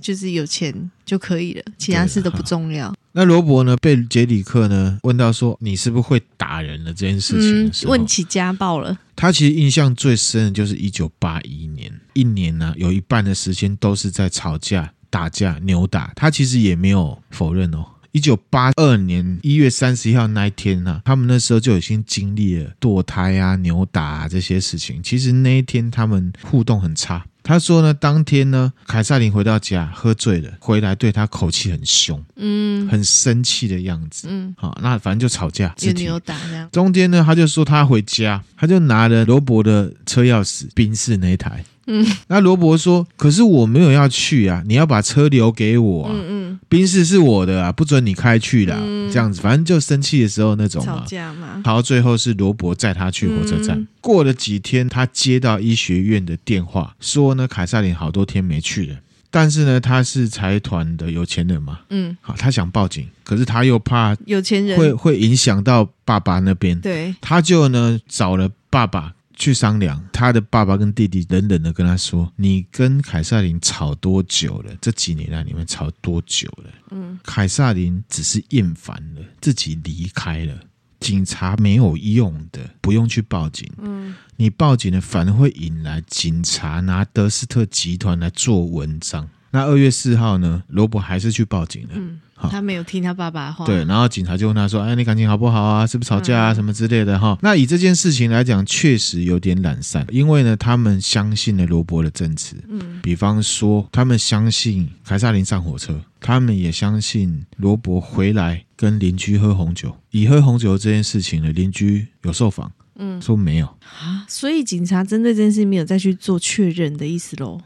[0.00, 2.92] 就是有钱就可以了，其他事都不重要。
[3.14, 3.76] 那罗伯呢？
[3.76, 8.98] 被杰里克呢问到说：“你是不是会打人了？”这件事情问起家暴了。
[9.14, 16.12] 他其实印象最深的就是一九八一年，一年呢，啊，有一半的时间都是在吵架、打架、扭打。
[16.16, 17.84] 他其实也没有否认哦。
[18.12, 25.02] 一九八二年一月三十一号那一天呢，啊，他们那时候就已经经历了堕胎啊、扭打啊这些事情。
[25.02, 27.24] 其实那一天他们互动很差。
[27.42, 36.68] 他说呢，当天呢，凯撒琳回到家喝醉了，回来对他口气很凶，嗯，很生气的样子，嗯，好，那反正就吵架，有扭打这样。
[36.70, 41.64] 中间呢，他就说他回家，他就拿了罗伯的车钥匙，宾士那一台。
[41.86, 46.12] 嗯，那罗伯说：“可是我没有要去啊，你要把车留给我啊。
[46.14, 48.78] 嗯嗯，宾士是我的啊，不准你开去啦。
[48.80, 51.00] 嗯，这样子，反正就生气的时候那种嘛。
[51.00, 51.60] 吵架嘛。
[51.64, 53.76] 好，最后是罗伯载他去火车站。
[53.76, 58.96] 嗯，过了几天，他接到医学院的电话，说呢，凯撒琳好多天没去了。
[59.34, 61.80] 但是呢，他是财团的有钱人嘛。
[61.90, 66.78] 嗯，好，他想报警，可是他又怕有钱人会会影响到爸爸那边。
[66.80, 69.14] 对，他就呢找了爸爸。
[69.34, 74.74] 去商量，他的爸爸跟弟弟冷冷的跟他说：“你跟凯撒琳吵多久了？
[74.80, 80.58] 这几年来你们吵多久了？”嗯，凯撒琳只是厌烦了，自己离开了。
[81.00, 83.68] 警察没有用的，不用去报警。
[83.78, 89.28] 嗯，你报警了，反而会引来警察拿德斯特集团来做文章。
[89.52, 91.90] 那二月四号呢，罗伯还是去报警了。
[91.94, 93.66] 嗯，好，他没有听他爸爸的话。
[93.66, 95.86] 对，然后警察就问他说：“哎，你感情好不好啊？
[95.86, 96.54] 是不是吵架啊？
[96.54, 102.56] 什么之类的？”哈，那以这件事情来讲，确实有点懒散，因为呢，他们相信了罗伯的证词。
[102.68, 109.94] 嗯，比方说，他们相信凯撒琳上火车，他们也相信罗伯回来跟邻居喝红酒。
[110.10, 112.72] 以喝红酒这件事情呢，邻居有受访。
[112.96, 117.58] 嗯，说没有啊，所以警察针对这件事没有再去做确认的意思喽。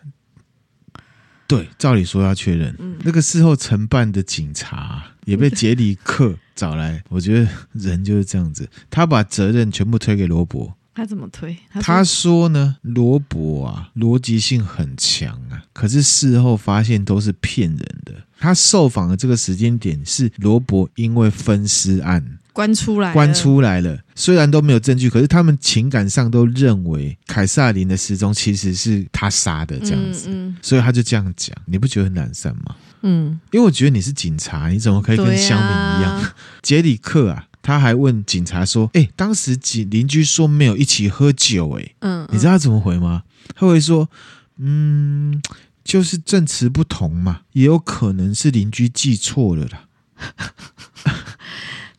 [1.47, 2.75] 对，照理说要确认。
[2.79, 10.77] 嗯，那个事后承办的警察也被杰里克找来，我觉得人就是这样子，他把责任全部推给罗伯。
[10.95, 11.55] 他怎么推？
[11.69, 18.15] 他说，他说呢，罗伯啊，逻辑性很强啊，可是事后发现都是骗人的。
[18.39, 22.39] 他受访的这个时间点是罗伯因为分尸案。
[22.57, 23.99] 关出来，关出来了。
[24.15, 31.55] 虽然都没有证据，可是他们情感上都认为凯撒琳的失踪其实是他杀的这样子，嗯嗯、所以他就这样讲。
[31.67, 32.75] 你不觉得很难散吗？
[33.03, 36.17] 嗯，因为我觉得你是警察，你怎么可以跟乡民一样？
[36.17, 43.25] 啊、 杰里克啊，他还问警察说：“哎、欸，当时邻邻居说没有一起喝酒、欸，哎，嗯，你知道他怎么回吗？
[43.55, 44.09] 他会说：
[44.57, 45.43] 嗯，
[45.85, 49.85] 就是证词不同嘛，也有可能是邻居记错了啦。”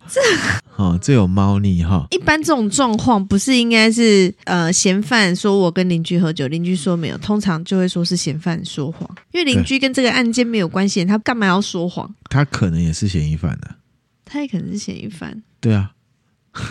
[0.10, 0.22] 这
[0.78, 2.08] 哦，这有猫腻哈。
[2.12, 12.14] 一般这种状况不是应该是呃嫌犯说我跟邻居喝酒，邻居说没有，通常就会说是嫌犯说谎，因为邻居跟这个案件没有关系，他干嘛要说谎？
[12.30, 13.78] 他可能也是嫌疑犯呢、啊。
[14.24, 15.42] 他也可能是嫌疑犯。
[15.60, 15.92] 对啊。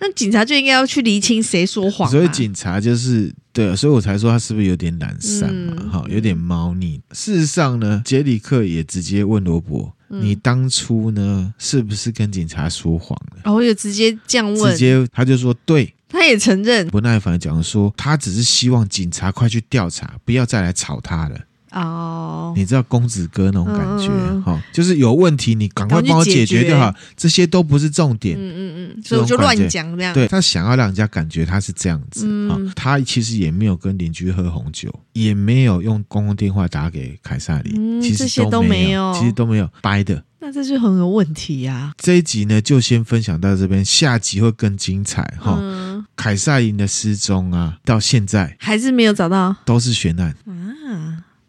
[0.00, 2.10] 那警察就应该要去厘清谁说谎、啊。
[2.10, 5.76] 所以警察就是对，所以我才说他是不是有点懒散嘛？
[5.92, 7.00] 哈、嗯，有点猫腻。
[7.12, 9.94] 事实上呢，杰里克也直接问罗伯。
[10.20, 13.38] 你当初呢，是不是跟警察说谎了？
[13.44, 16.86] 然后就直接这样问，直接他就说对，他也承认。
[16.88, 21.38] 不耐烦讲说，他只是希望警察快去调查，不要再来吵他了。
[21.72, 24.08] 哦，你知道公子哥那种感觉
[24.44, 28.36] 哈、嗯，就是有问题你赶快帮我解决就好，这些都不是重点。
[28.38, 30.12] 嗯嗯嗯，所以我就乱讲这样。
[30.12, 40.22] 对，他想要让人家感觉他是这样子啊、嗯，他其实也没有跟邻居喝红酒，也没有用公共电话打给凯萨琳、嗯，其实都没有，其实都没有掰的。
[40.44, 41.92] 那这就很有问题呀、啊。
[41.98, 46.04] 这一集呢，就先分享到这边，下集会更精彩哈、嗯。
[46.16, 50.51] 凯撒琳的失踪啊，到现在还是没有找到，都是悬案啊。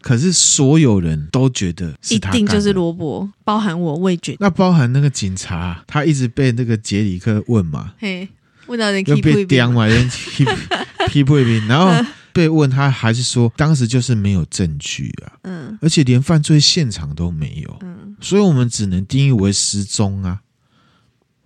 [0.04, 4.38] 可是所有人都觉得是他，一定就是罗伯，包含我，我也觉得。
[4.42, 8.28] 那包含那个警察，他一直被那个杰里克问嘛，嘿，
[8.68, 10.46] 问到人又被刁嘛，人批
[11.08, 11.90] 批不平，然后
[12.34, 20.42] 被问，他还是说当时就是没有证据啊，嗯，而且连犯罪现场都没有，嗯，所以我们只能定义为失踪啊。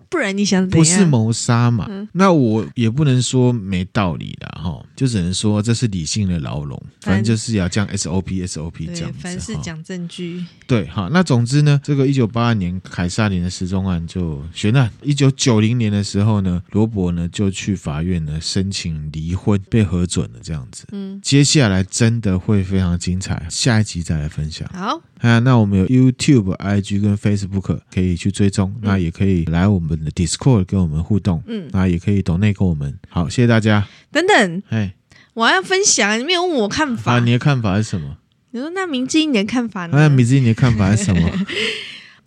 [0.10, 2.08] 不然你想不是谋杀嘛、嗯？
[2.14, 4.62] 那我也不能说没道理啦。
[4.62, 6.82] 哈，就只能说这是理性的牢笼。
[7.02, 9.20] 反正就是要这样 SOP SOP 这样子。
[9.20, 10.46] 凡事讲证据。
[10.66, 11.10] 对，好。
[11.10, 14.92] 那总之呢，这个一九八二年凯撒林的失踪案就悬案。
[15.02, 20.86] 一九九零年的时候呢，罗伯呢就去法院呢申请离婚，被核准了这样子。
[20.92, 24.68] 嗯，接下来真的会非常精彩，下一集再来分享。
[24.74, 25.02] 好。
[25.20, 32.98] 啊，那我们有 YouTube、IG 跟 Facebook 可以去追踪，嗯，那也可以来我们的 Discord 跟我们互动，嗯，那也可以懂内跟我们。
[33.10, 33.88] 好，谢谢大家。
[34.12, 34.94] 等等，哎，
[35.34, 37.14] 我还要分享，你没有问我看法。
[37.16, 38.18] 啊，你的看法是什么？
[38.52, 39.98] 你说那明智英你的看法呢？
[39.98, 41.30] 那明智英你的看法是什么？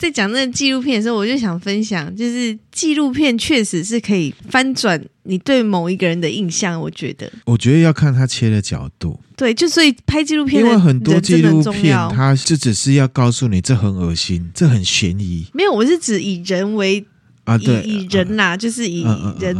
[0.00, 6.80] 在讲那个纪录片的时候，我就想分享，就是纪录片确实是可以翻转你对某一个人的印象。
[6.80, 9.20] 我觉得，我觉得要看他切的角度。
[9.36, 15.46] 对，就所以拍纪录片，因为很多纪录片，它就只是要告诉你这很恶心，这很悬疑。
[15.52, 17.04] 没有，我是指以人为
[17.44, 19.04] 啊，对，以人呐、啊，就是以
[19.38, 19.54] 人。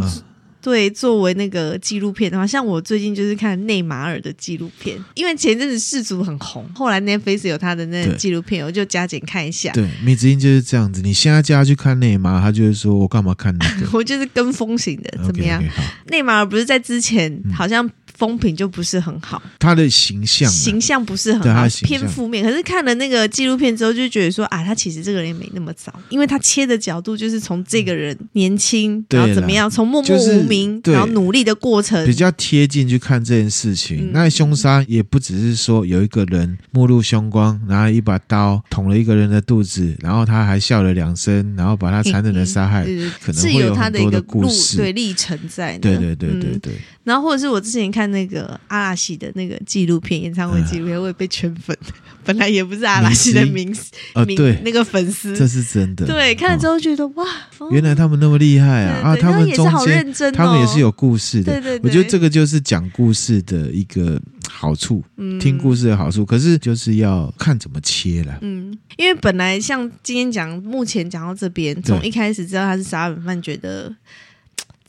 [0.60, 9.72] 对，作为那个纪录片的话，像我最近就是看内马尔的纪录片，因为前阵子世足很红，后来 Netflix 有他的那个纪录片，我就加减看一下。
[9.72, 15.62] 对，米子英就是这样子，你现在叫他去看内马尔，他就会说：“我干嘛看那个？” 我就是跟风型的，怎么样
[16.08, 17.88] 内马尔不是在之前好像。
[18.20, 22.44] 风评就不是很好，他的形象、啊、形象不是很好，偏负面。
[22.44, 34.08] 可是看了那个纪录片之后，就觉得说啊，他其实这个人也没那么糟，因为他切的角度就是从这个人年轻，然后怎么样，从默默无名，然后努力的过程，比较贴近去看这件事情。
[34.08, 45.78] 嗯、那凶杀也不只是说有一个人目露凶光，拿了一把刀捅了一个人的肚子，然后他还笑了两声，然后把他残忍的杀害，嗯嗯、可能会有很多的故事，对历程在。
[45.78, 46.72] 对对对对对，对。
[47.02, 51.76] 然后或者是我之前看那个阿拉西的那个纪录片，演唱会纪录片，我也被圈粉。
[52.22, 53.74] 本来也不是阿拉西的名
[54.12, 56.04] 啊，对，那个粉丝，这是真的。
[56.04, 57.24] 对，看了之后觉得哇，
[57.70, 59.12] 原来他们那么厉害啊！
[59.12, 61.58] 啊，他们中间他们也是有故事的。
[61.58, 65.02] 对对，我觉得这个就是讲故事的一个好处，
[65.40, 66.24] 听故事的好处。
[66.24, 68.38] 可是就是要看怎么切了。
[68.42, 73.92] 嗯，因为本来像今天讲，目前讲到这边，从一开始知道他是杀人犯，觉得。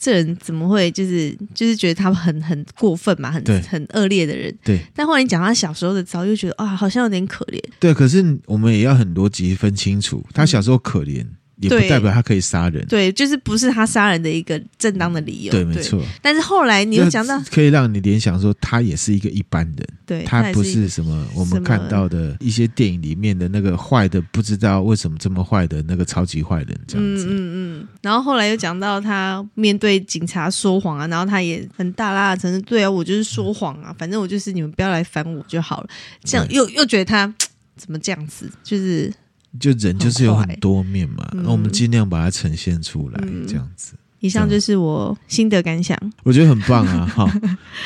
[0.01, 4.51] 这人怎么会就是就是觉得他们很很过分嘛，很很恶劣的人。
[4.63, 4.79] 对。
[4.95, 7.61] 但后来你讲他小时候的遭遇，又觉得啊，好像有点可怜。
[7.79, 11.21] 对，可是我们也要很多集分清楚，他小时候可怜。
[11.21, 16.01] 嗯也不代表他可以杀人，对，就是不是他杀人的一个正当的理由，对，没错。
[16.21, 27.27] 但是后来你又讲到，可以让你联想说，他也是一个一般人，对，他不是什么我们看到的一些电影里面的那个坏的，不知道为什么这么坏的那个超级坏人这样子。
[27.29, 27.87] 嗯嗯。
[28.01, 35.89] 然后后来又讲到他面对警察说谎啊，然后他也很大剌剌，承认，对啊，我就是说谎啊，反正我就是你们不要来烦我就好了。
[36.23, 37.31] 这样又又觉得他
[37.75, 39.13] 怎么这样子，就是。
[39.59, 43.93] 就人就是有很多面嘛，那、嗯、我们尽量把它呈现出来，嗯、这样子。
[44.19, 47.05] 以上就是我心得感想，我觉得很棒啊！
[47.11, 47.27] 好，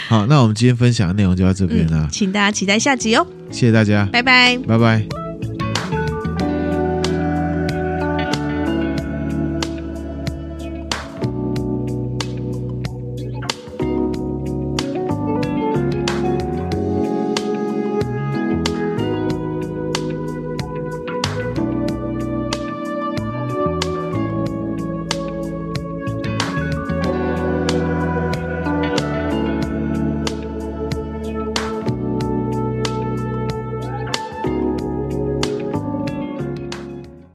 [0.10, 3.26] 好，那我们今天分享的内容就到这边了，请大家期待下集哦。
[3.52, 5.25] 谢谢大家，拜拜，拜拜。